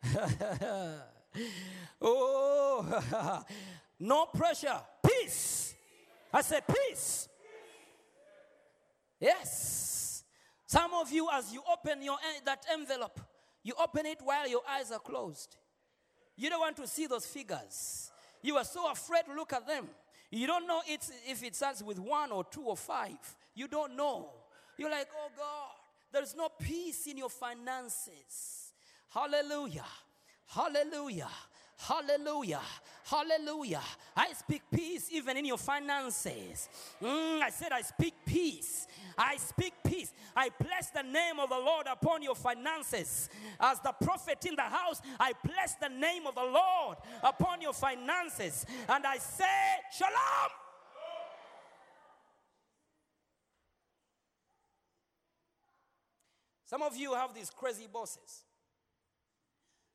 oh, 2.00 3.44
no 4.00 4.26
pressure, 4.26 4.80
peace. 5.04 5.74
I 6.32 6.42
said, 6.42 6.62
peace. 6.66 7.28
Yes. 9.20 10.24
Some 10.66 10.92
of 10.94 11.10
you, 11.12 11.28
as 11.32 11.52
you 11.52 11.62
open 11.72 12.02
your 12.02 12.16
that 12.44 12.64
envelope, 12.72 13.20
you 13.62 13.74
open 13.80 14.06
it 14.06 14.18
while 14.22 14.48
your 14.48 14.62
eyes 14.68 14.90
are 14.90 14.98
closed. 14.98 15.56
You 16.36 16.50
don't 16.50 16.60
want 16.60 16.76
to 16.76 16.86
see 16.86 17.06
those 17.06 17.24
figures. 17.24 18.10
You 18.44 18.58
are 18.58 18.64
so 18.64 18.90
afraid 18.90 19.22
to 19.24 19.34
look 19.34 19.54
at 19.54 19.66
them. 19.66 19.88
You 20.30 20.46
don't 20.46 20.66
know 20.66 20.82
it's, 20.86 21.10
if 21.26 21.42
it 21.42 21.56
starts 21.56 21.82
with 21.82 21.98
one 21.98 22.30
or 22.30 22.44
two 22.44 22.60
or 22.60 22.76
five. 22.76 23.16
You 23.54 23.66
don't 23.68 23.96
know. 23.96 24.28
You're 24.76 24.90
like, 24.90 25.08
oh 25.16 25.30
God, 25.34 25.70
there's 26.12 26.36
no 26.36 26.50
peace 26.50 27.06
in 27.06 27.16
your 27.16 27.30
finances. 27.30 28.74
Hallelujah. 29.08 29.86
Hallelujah. 30.46 31.30
Hallelujah. 31.76 32.60
Hallelujah. 33.04 33.82
I 34.16 34.32
speak 34.32 34.62
peace 34.72 35.08
even 35.12 35.36
in 35.36 35.44
your 35.44 35.58
finances. 35.58 36.68
Mm, 37.02 37.42
I 37.42 37.50
said, 37.50 37.72
I 37.72 37.82
speak 37.82 38.14
peace. 38.24 38.86
I 39.18 39.36
speak 39.36 39.74
peace. 39.84 40.12
I 40.34 40.48
bless 40.58 40.90
the 40.90 41.02
name 41.02 41.38
of 41.38 41.50
the 41.50 41.58
Lord 41.58 41.86
upon 41.90 42.22
your 42.22 42.34
finances. 42.34 43.28
As 43.60 43.80
the 43.80 43.92
prophet 43.92 44.46
in 44.46 44.56
the 44.56 44.62
house, 44.62 45.02
I 45.20 45.32
bless 45.44 45.74
the 45.74 45.88
name 45.88 46.26
of 46.26 46.34
the 46.34 46.44
Lord 46.44 46.96
upon 47.22 47.60
your 47.60 47.74
finances. 47.74 48.64
And 48.88 49.04
I 49.04 49.18
say, 49.18 49.44
Shalom. 49.92 50.50
Some 56.64 56.82
of 56.82 56.96
you 56.96 57.12
have 57.14 57.34
these 57.34 57.50
crazy 57.50 57.86
bosses. 57.92 58.44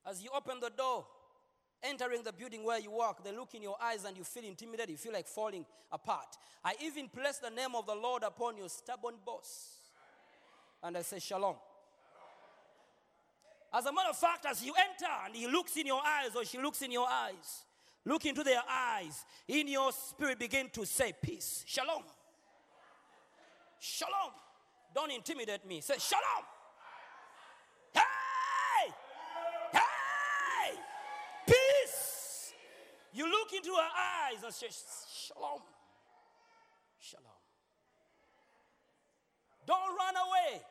As 0.08 0.22
you 0.22 0.30
open 0.34 0.60
the 0.60 0.70
door, 0.70 1.04
entering 1.82 2.22
the 2.22 2.32
building 2.32 2.64
where 2.64 2.78
you 2.78 2.90
work, 2.90 3.24
they 3.24 3.32
look 3.32 3.54
in 3.54 3.62
your 3.62 3.76
eyes 3.82 4.04
and 4.04 4.16
you 4.16 4.24
feel 4.24 4.44
intimidated, 4.44 4.90
you 4.90 4.96
feel 4.96 5.12
like 5.12 5.26
falling 5.26 5.64
apart. 5.90 6.36
I 6.64 6.74
even 6.82 7.08
place 7.08 7.38
the 7.38 7.50
name 7.50 7.74
of 7.74 7.86
the 7.86 7.94
Lord 7.94 8.22
upon 8.22 8.56
your 8.56 8.68
stubborn 8.68 9.14
boss. 9.24 9.80
And 10.82 10.96
I 10.96 11.02
say, 11.02 11.18
Shalom. 11.18 11.56
As 13.72 13.86
a 13.86 13.92
matter 13.92 14.10
of 14.10 14.16
fact, 14.16 14.46
as 14.46 14.64
you 14.64 14.74
enter 14.74 15.12
and 15.24 15.34
he 15.34 15.46
looks 15.46 15.76
in 15.76 15.86
your 15.86 16.02
eyes 16.04 16.34
or 16.34 16.44
she 16.44 16.58
looks 16.58 16.82
in 16.82 16.90
your 16.90 17.06
eyes, 17.08 17.64
look 18.04 18.26
into 18.26 18.42
their 18.42 18.62
eyes, 18.68 19.24
in 19.46 19.68
your 19.68 19.92
spirit 19.92 20.38
begin 20.38 20.68
to 20.70 20.84
say, 20.84 21.12
Peace. 21.22 21.64
Shalom. 21.66 22.02
Shalom. 23.78 24.32
Don't 24.94 25.12
intimidate 25.12 25.66
me. 25.66 25.80
Say, 25.80 25.94
Shalom. 25.98 26.44
Hey! 27.94 28.92
Hey! 29.72 30.78
Peace! 31.46 32.52
You 33.20 33.30
look 33.30 33.52
into 33.52 33.68
her 33.68 33.90
eyes 34.32 34.42
and 34.42 34.54
say, 34.54 34.68
Shalom. 35.28 35.60
Shalom. 36.98 37.42
Don't 39.66 39.94
run 39.94 40.14
away. 40.16 40.62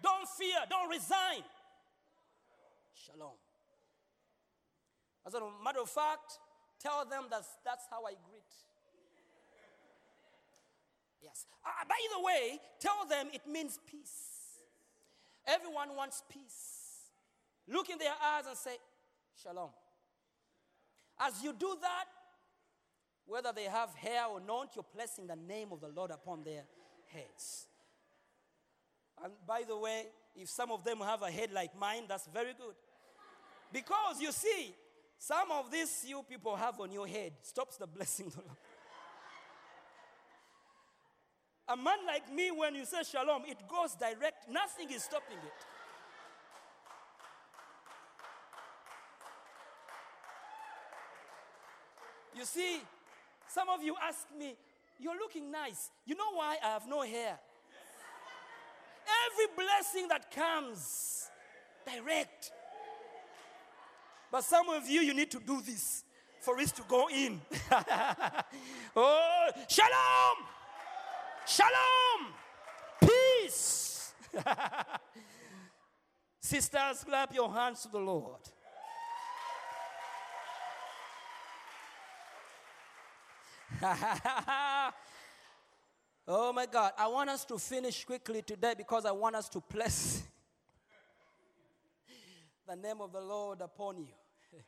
Don't 0.00 0.28
fear. 0.28 0.54
Don't 0.70 0.88
resign. 0.88 1.42
Shalom. 2.94 3.34
As 5.26 5.34
a 5.34 5.40
matter 5.64 5.80
of 5.80 5.90
fact, 5.90 6.38
tell 6.78 7.04
them 7.04 7.24
that 7.28 7.42
that's 7.64 7.86
how 7.90 8.04
I 8.04 8.14
greet. 8.30 8.54
Yes. 11.20 11.44
Uh, 11.66 11.70
by 11.88 11.98
the 12.14 12.22
way, 12.24 12.60
tell 12.78 13.04
them 13.08 13.30
it 13.32 13.50
means 13.50 13.80
peace. 13.90 14.60
Everyone 15.44 15.96
wants 15.96 16.22
peace. 16.30 17.10
Look 17.66 17.90
in 17.90 17.98
their 17.98 18.14
eyes 18.22 18.44
and 18.46 18.56
say, 18.56 18.76
Shalom. 19.42 19.70
As 21.20 21.42
you 21.42 21.52
do 21.52 21.76
that, 21.82 22.06
whether 23.26 23.52
they 23.54 23.64
have 23.64 23.94
hair 23.94 24.26
or 24.26 24.40
not, 24.40 24.70
you're 24.74 24.82
placing 24.82 25.26
the 25.26 25.36
name 25.36 25.68
of 25.70 25.80
the 25.80 25.88
Lord 25.88 26.10
upon 26.10 26.42
their 26.42 26.64
heads. 27.12 27.66
And 29.22 29.32
by 29.46 29.62
the 29.68 29.76
way, 29.76 30.06
if 30.34 30.48
some 30.48 30.72
of 30.72 30.82
them 30.82 30.98
have 31.00 31.22
a 31.22 31.30
head 31.30 31.52
like 31.52 31.78
mine, 31.78 32.04
that's 32.08 32.26
very 32.32 32.54
good. 32.54 32.74
Because 33.72 34.20
you 34.20 34.32
see, 34.32 34.74
some 35.18 35.50
of 35.50 35.70
these 35.70 36.04
you 36.08 36.24
people 36.28 36.56
have 36.56 36.80
on 36.80 36.90
your 36.90 37.06
head 37.06 37.32
stops 37.42 37.76
the 37.76 37.86
blessing 37.86 38.26
of 38.26 38.34
the 38.34 38.40
Lord. 38.40 38.56
A 41.68 41.76
man 41.76 41.98
like 42.06 42.32
me, 42.32 42.50
when 42.50 42.74
you 42.74 42.84
say 42.84 43.02
shalom, 43.08 43.42
it 43.46 43.58
goes 43.68 43.94
direct, 43.94 44.50
nothing 44.50 44.90
is 44.90 45.04
stopping 45.04 45.36
it. 45.36 45.66
You 52.40 52.46
see, 52.46 52.80
some 53.48 53.68
of 53.68 53.82
you 53.82 53.94
ask 54.02 54.26
me, 54.38 54.54
You're 54.98 55.14
looking 55.14 55.50
nice. 55.50 55.90
You 56.06 56.14
know 56.14 56.32
why 56.32 56.56
I 56.64 56.68
have 56.68 56.88
no 56.88 57.02
hair? 57.02 57.38
Every 59.26 59.46
blessing 59.54 60.08
that 60.08 60.30
comes, 60.30 61.28
direct. 61.84 62.50
But 64.32 64.44
some 64.44 64.70
of 64.70 64.88
you, 64.88 65.02
you 65.02 65.12
need 65.12 65.30
to 65.32 65.40
do 65.40 65.60
this 65.60 66.02
for 66.40 66.58
it 66.58 66.68
to 66.68 66.82
go 66.88 67.10
in. 67.10 67.42
oh, 68.96 69.50
shalom! 69.68 70.36
Shalom! 71.46 72.32
Peace! 73.02 74.14
Sisters, 76.40 77.04
clap 77.04 77.34
your 77.34 77.52
hands 77.52 77.82
to 77.82 77.88
the 77.88 77.98
Lord. 77.98 78.40
oh 86.28 86.52
my 86.52 86.66
God. 86.66 86.92
I 86.98 87.08
want 87.08 87.30
us 87.30 87.44
to 87.46 87.58
finish 87.58 88.04
quickly 88.04 88.42
today 88.42 88.74
because 88.76 89.06
I 89.06 89.12
want 89.12 89.36
us 89.36 89.48
to 89.50 89.62
bless 89.72 90.24
the 92.68 92.74
name 92.76 93.00
of 93.00 93.12
the 93.12 93.20
Lord 93.20 93.60
upon 93.60 93.98
you. 93.98 94.08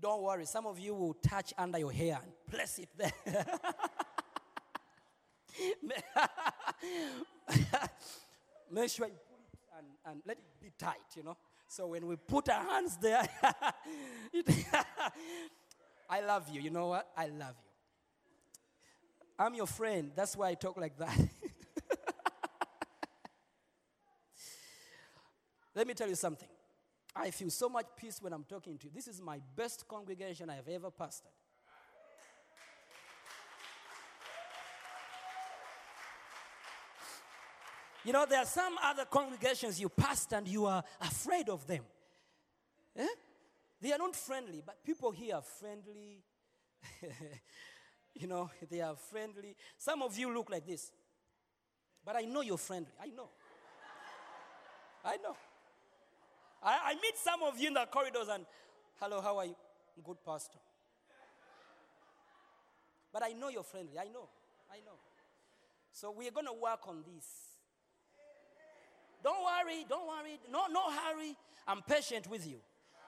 Don't 0.00 0.22
worry, 0.22 0.46
some 0.46 0.66
of 0.66 0.78
you 0.78 0.94
will 0.94 1.14
touch 1.14 1.52
under 1.58 1.78
your 1.78 1.92
hair 1.92 2.20
and 2.22 2.32
place 2.50 2.78
it 2.78 2.88
there. 2.96 3.12
Make 8.70 8.90
sure 8.90 9.06
you 9.06 9.14
put 9.28 9.38
it 9.52 9.58
and, 9.78 9.86
and 10.06 10.22
let 10.26 10.38
it 10.38 10.44
be 10.60 10.70
tight, 10.76 11.14
you 11.16 11.22
know. 11.22 11.36
So 11.68 11.86
when 11.88 12.06
we 12.06 12.16
put 12.16 12.48
our 12.48 12.64
hands 12.64 12.96
there, 12.98 13.28
I 16.08 16.20
love 16.20 16.48
you. 16.48 16.60
You 16.60 16.70
know 16.70 16.86
what? 16.88 17.10
I 17.16 17.26
love 17.26 17.56
you. 17.62 17.63
I'm 19.38 19.54
your 19.54 19.66
friend. 19.66 20.12
That's 20.14 20.36
why 20.36 20.50
I 20.50 20.54
talk 20.54 20.76
like 20.76 20.96
that. 20.98 21.18
Let 25.74 25.86
me 25.88 25.94
tell 25.94 26.08
you 26.08 26.14
something. 26.14 26.48
I 27.16 27.30
feel 27.30 27.50
so 27.50 27.68
much 27.68 27.86
peace 27.96 28.22
when 28.22 28.32
I'm 28.32 28.44
talking 28.44 28.78
to 28.78 28.86
you. 28.86 28.92
This 28.94 29.08
is 29.08 29.20
my 29.20 29.40
best 29.56 29.88
congregation 29.88 30.50
I 30.50 30.54
have 30.56 30.68
ever 30.68 30.90
pastored. 30.90 31.32
You 38.04 38.12
know, 38.12 38.26
there 38.28 38.40
are 38.40 38.46
some 38.46 38.76
other 38.82 39.06
congregations 39.06 39.80
you 39.80 39.88
pastor 39.88 40.36
and 40.36 40.46
you 40.46 40.66
are 40.66 40.84
afraid 41.00 41.48
of 41.48 41.66
them. 41.66 41.84
Eh? 42.96 43.06
They 43.80 43.92
are 43.92 43.98
not 43.98 44.14
friendly, 44.14 44.62
but 44.64 44.84
people 44.84 45.10
here 45.10 45.36
are 45.36 45.42
friendly. 45.42 46.22
you 48.14 48.26
know, 48.26 48.50
they 48.70 48.80
are 48.80 48.96
friendly. 48.96 49.56
Some 49.76 50.02
of 50.02 50.16
you 50.18 50.32
look 50.32 50.50
like 50.50 50.66
this. 50.66 50.90
But 52.04 52.16
I 52.16 52.22
know 52.22 52.42
you're 52.42 52.58
friendly. 52.58 52.92
I 53.00 53.06
know. 53.06 53.28
I 55.04 55.16
know. 55.16 55.36
I, 56.62 56.78
I 56.84 56.94
meet 56.94 57.16
some 57.16 57.42
of 57.42 57.58
you 57.58 57.68
in 57.68 57.74
the 57.74 57.86
corridors 57.90 58.28
and, 58.28 58.44
hello, 59.00 59.20
how 59.20 59.38
are 59.38 59.46
you? 59.46 59.56
Good 60.02 60.16
pastor. 60.24 60.58
But 63.12 63.22
I 63.22 63.32
know 63.32 63.48
you're 63.48 63.62
friendly. 63.62 63.98
I 63.98 64.06
know. 64.06 64.28
I 64.70 64.78
know. 64.84 64.98
So 65.92 66.10
we're 66.10 66.32
going 66.32 66.46
to 66.46 66.52
work 66.52 66.80
on 66.88 67.04
this. 67.06 67.24
Don't 69.22 69.42
worry. 69.42 69.86
Don't 69.88 70.06
worry. 70.06 70.38
No, 70.50 70.64
no 70.70 70.90
hurry. 70.90 71.36
I'm 71.66 71.80
patient 71.82 72.28
with 72.28 72.46
you. 72.46 72.56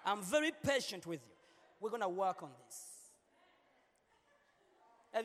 I'm 0.05 0.23
very 0.23 0.53
patient 0.63 1.07
with 1.07 1.21
you. 1.27 1.35
We're 1.81 1.91
going 1.91 2.03
to 2.03 2.09
work 2.09 2.43
on 2.43 2.51
this. 2.65 2.96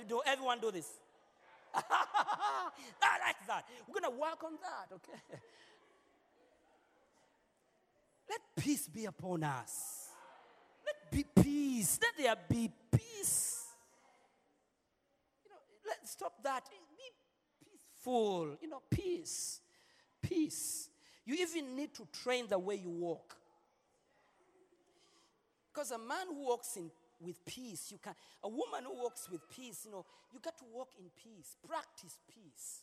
Do- 0.08 0.22
Everyone 0.26 0.60
do 0.60 0.72
this. 0.72 0.88
I 1.74 3.20
like 3.26 3.48
that. 3.48 3.66
We're 3.88 4.00
going 4.02 4.14
to 4.14 4.20
work 4.20 4.44
on 4.44 4.54
that, 4.62 4.96
okay? 4.96 5.40
Let 8.30 8.40
peace 8.56 8.88
be 8.88 9.06
upon 9.06 9.44
us. 9.44 10.08
Let 10.86 11.12
be 11.12 11.26
peace. 11.42 12.00
Let 12.02 12.18
there 12.18 12.36
be 12.48 12.72
peace. 12.92 13.66
You 15.44 15.52
know, 15.52 15.58
let's 15.88 16.12
stop 16.12 16.42
that. 16.44 16.64
Be 16.70 17.68
peaceful. 17.70 18.58
You 18.62 18.70
know, 18.70 18.82
peace. 18.90 19.60
Peace. 20.22 20.90
You 21.26 21.36
even 21.36 21.76
need 21.76 21.94
to 21.96 22.08
train 22.24 22.48
the 22.48 22.58
way 22.58 22.76
you 22.76 22.90
walk. 22.90 23.36
Because 25.74 25.92
a 25.92 25.98
man 25.98 26.28
who 26.30 26.48
walks 26.48 26.76
in 26.76 26.92
with 27.22 27.44
peace, 27.46 27.92
you 27.92 27.98
can 28.02 28.14
a 28.44 28.50
woman 28.50 28.84
who 28.86 29.02
walks 29.02 29.30
with 29.30 29.42
peace, 29.50 29.84
you 29.86 29.92
know, 29.92 30.06
you 30.34 30.40
got 30.40 30.58
to 30.58 30.66
walk 30.74 30.90
in 31.00 31.06
peace. 31.16 31.56
Practice 31.68 32.18
peace. 32.28 32.82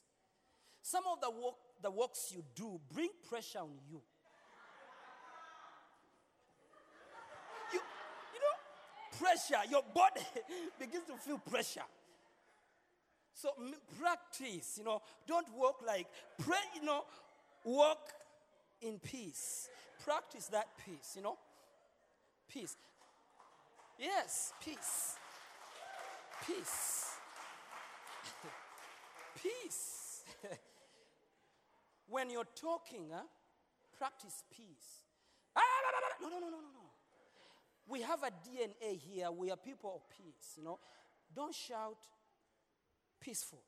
Some 0.83 1.05
of 1.13 1.21
the 1.21 1.31
walk 1.31 1.57
the 1.83 1.91
walks 1.91 2.33
you 2.35 2.43
do 2.55 2.81
bring 2.93 3.11
pressure 3.29 3.61
on 3.61 3.71
you. 3.91 4.01
You, 7.73 7.81
you 8.35 8.41
know, 8.41 9.19
pressure, 9.19 9.71
your 9.71 9.83
body 9.95 10.23
begins 10.79 11.05
to 11.07 11.15
feel 11.17 11.39
pressure. 11.39 11.87
So 13.35 13.51
practice, 14.01 14.79
you 14.79 14.85
know, 14.85 15.01
don't 15.27 15.47
walk 15.55 15.83
like 15.87 16.07
pray, 16.39 16.57
you 16.75 16.85
know, 16.85 17.05
walk 17.65 18.11
in 18.81 18.99
peace. 18.99 19.69
Practice 20.05 20.47
that 20.47 20.67
peace, 20.85 21.13
you 21.17 21.23
know. 21.23 21.37
Peace. 22.49 22.77
Yes, 23.99 24.53
peace. 24.65 25.17
Peace. 26.47 27.05
peace. 29.43 30.23
when 32.09 32.31
you're 32.31 32.45
talking, 32.55 33.11
huh, 33.13 33.25
practice 33.99 34.45
peace. 34.55 35.03
Ah, 35.57 35.61
no, 36.23 36.29
no, 36.29 36.31
no, 36.31 36.39
no, 36.39 36.47
no, 36.47 36.57
no, 36.57 36.63
no. 36.63 36.91
We 37.89 38.03
have 38.03 38.23
a 38.23 38.31
DNA 38.31 38.99
here. 38.99 39.33
We 39.33 39.51
are 39.51 39.57
people 39.57 39.93
of 39.97 40.17
peace, 40.17 40.55
you 40.57 40.63
know. 40.63 40.79
Don't 41.35 41.55
shout 41.55 41.99
peaceful. 43.21 43.63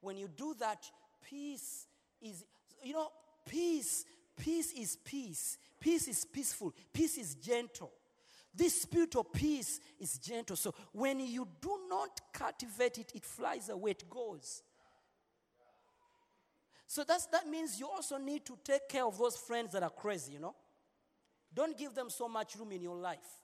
When 0.00 0.16
you 0.16 0.28
do 0.28 0.54
that, 0.60 0.90
peace 1.28 1.86
is, 2.22 2.44
you 2.82 2.94
know, 2.94 3.08
peace, 3.46 4.04
peace 4.36 4.72
is 4.72 4.96
peace. 4.96 5.58
Peace 5.78 6.08
is 6.08 6.24
peaceful. 6.24 6.72
Peace 6.92 7.18
is 7.18 7.34
gentle. 7.34 7.92
This 8.54 8.82
spirit 8.82 9.16
of 9.16 9.32
peace 9.32 9.80
is 9.98 10.18
gentle. 10.18 10.56
So 10.56 10.74
when 10.92 11.20
you 11.20 11.48
do 11.60 11.78
not 11.88 12.20
cultivate 12.32 12.98
it, 12.98 13.12
it 13.14 13.24
flies 13.24 13.68
away, 13.68 13.92
it 13.92 14.10
goes. 14.10 14.62
So 16.86 17.04
that's, 17.04 17.24
that 17.26 17.48
means 17.48 17.80
you 17.80 17.88
also 17.88 18.18
need 18.18 18.44
to 18.44 18.58
take 18.62 18.86
care 18.88 19.06
of 19.06 19.16
those 19.16 19.36
friends 19.36 19.72
that 19.72 19.82
are 19.82 19.90
crazy, 19.90 20.32
you 20.32 20.38
know. 20.38 20.54
Don't 21.54 21.76
give 21.78 21.94
them 21.94 22.10
so 22.10 22.28
much 22.28 22.56
room 22.56 22.72
in 22.72 22.82
your 22.82 22.96
life 22.96 23.40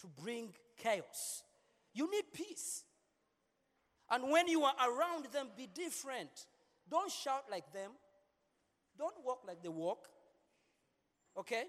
to 0.00 0.06
bring 0.22 0.50
chaos. 0.76 1.42
You 1.92 2.08
need 2.08 2.24
peace. 2.32 2.84
And 4.10 4.30
when 4.30 4.46
you 4.46 4.62
are 4.62 4.74
around 4.88 5.26
them, 5.32 5.48
be 5.56 5.66
different. 5.66 6.30
Don't 6.88 7.10
shout 7.10 7.44
like 7.50 7.72
them. 7.72 7.90
Don't 8.96 9.14
walk 9.24 9.40
like 9.44 9.60
they 9.62 9.68
walk. 9.68 10.06
Okay? 11.36 11.64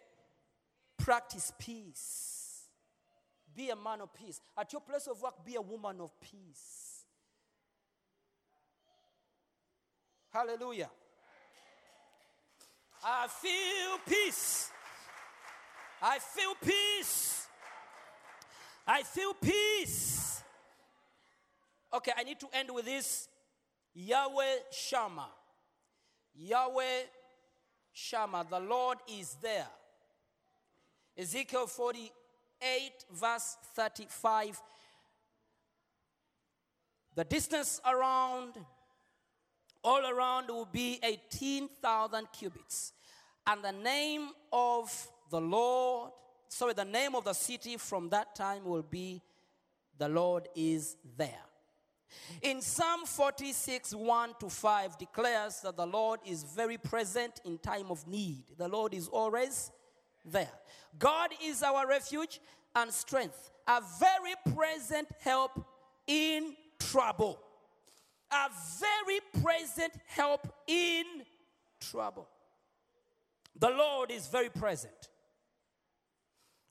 Practice 0.98 1.52
peace. 1.58 2.45
Be 3.56 3.70
a 3.70 3.76
man 3.76 4.02
of 4.02 4.14
peace. 4.14 4.42
At 4.58 4.72
your 4.74 4.82
place 4.82 5.08
of 5.08 5.22
work, 5.22 5.46
be 5.46 5.56
a 5.56 5.62
woman 5.62 6.02
of 6.02 6.12
peace. 6.20 7.04
Hallelujah. 10.32 10.90
I 13.04 13.28
feel 13.28 14.00
peace. 14.06 14.70
I 16.02 16.20
feel 16.20 16.54
peace. 16.62 17.48
I 18.86 19.04
feel 19.04 19.34
peace. 19.34 20.44
Okay, 21.94 22.12
I 22.18 22.24
need 22.24 22.40
to 22.42 22.48
end 22.52 22.70
with 22.74 22.86
this. 22.86 23.30
Yahweh 23.94 24.58
Shammah. 24.72 25.30
Yahweh 26.36 27.04
Shammah. 27.94 28.46
The 28.50 28.60
Lord 28.60 28.98
is 29.18 29.38
there. 29.42 29.68
Ezekiel 31.18 31.68
48, 32.62 32.92
verse 33.14 33.58
35. 33.76 34.62
The 37.16 37.24
distance 37.24 37.80
around, 37.86 38.56
all 39.84 40.06
around, 40.06 40.48
will 40.50 40.66
be 40.66 41.00
18,000 41.04 42.28
cubits. 42.38 42.94
And 43.48 43.64
the 43.64 43.72
name 43.72 44.30
of 44.52 44.92
the 45.30 45.40
Lord, 45.40 46.12
sorry, 46.50 46.74
the 46.74 46.86
name 46.86 47.16
of 47.16 47.24
the 47.24 47.34
city 47.34 47.78
from 47.78 48.10
that 48.10 48.36
time 48.36 48.66
will 48.66 48.84
be 48.84 49.22
The 49.98 50.10
Lord 50.10 50.50
is 50.56 50.98
there. 51.18 51.46
In 52.42 52.62
Psalm 52.62 53.06
46, 53.06 53.94
1 53.94 54.30
to 54.40 54.50
5 54.50 54.98
declares 54.98 55.62
that 55.62 55.78
the 55.78 55.86
Lord 55.86 56.20
is 56.26 56.44
very 56.44 56.78
present 56.78 57.40
in 57.46 57.58
time 57.58 57.88
of 57.90 58.06
need. 58.08 58.44
The 58.58 58.68
Lord 58.68 58.94
is 58.94 59.08
always 59.08 59.72
there. 60.26 60.52
God 60.98 61.32
is 61.44 61.64
our 61.64 61.88
refuge 61.88 62.40
and 62.76 62.92
strength, 62.92 63.52
a 63.68 63.82
very 64.00 64.34
present 64.56 65.08
help 65.20 65.66
in 66.08 66.56
trouble. 66.80 67.40
A 68.32 68.50
very 68.80 69.44
present 69.44 69.94
help 70.08 70.48
in 70.68 71.06
trouble. 71.80 72.28
The 73.58 73.70
Lord 73.70 74.12
is 74.12 74.28
very 74.28 74.50
present. 74.50 75.10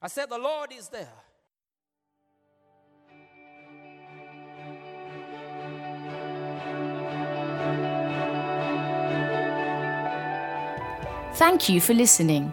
I 0.03 0.09
said, 0.09 0.29
The 0.29 0.39
Lord 0.39 0.73
is 0.73 0.89
there. 0.89 1.09
Thank 11.35 11.69
you 11.69 11.81
for 11.81 11.95
listening. 11.95 12.53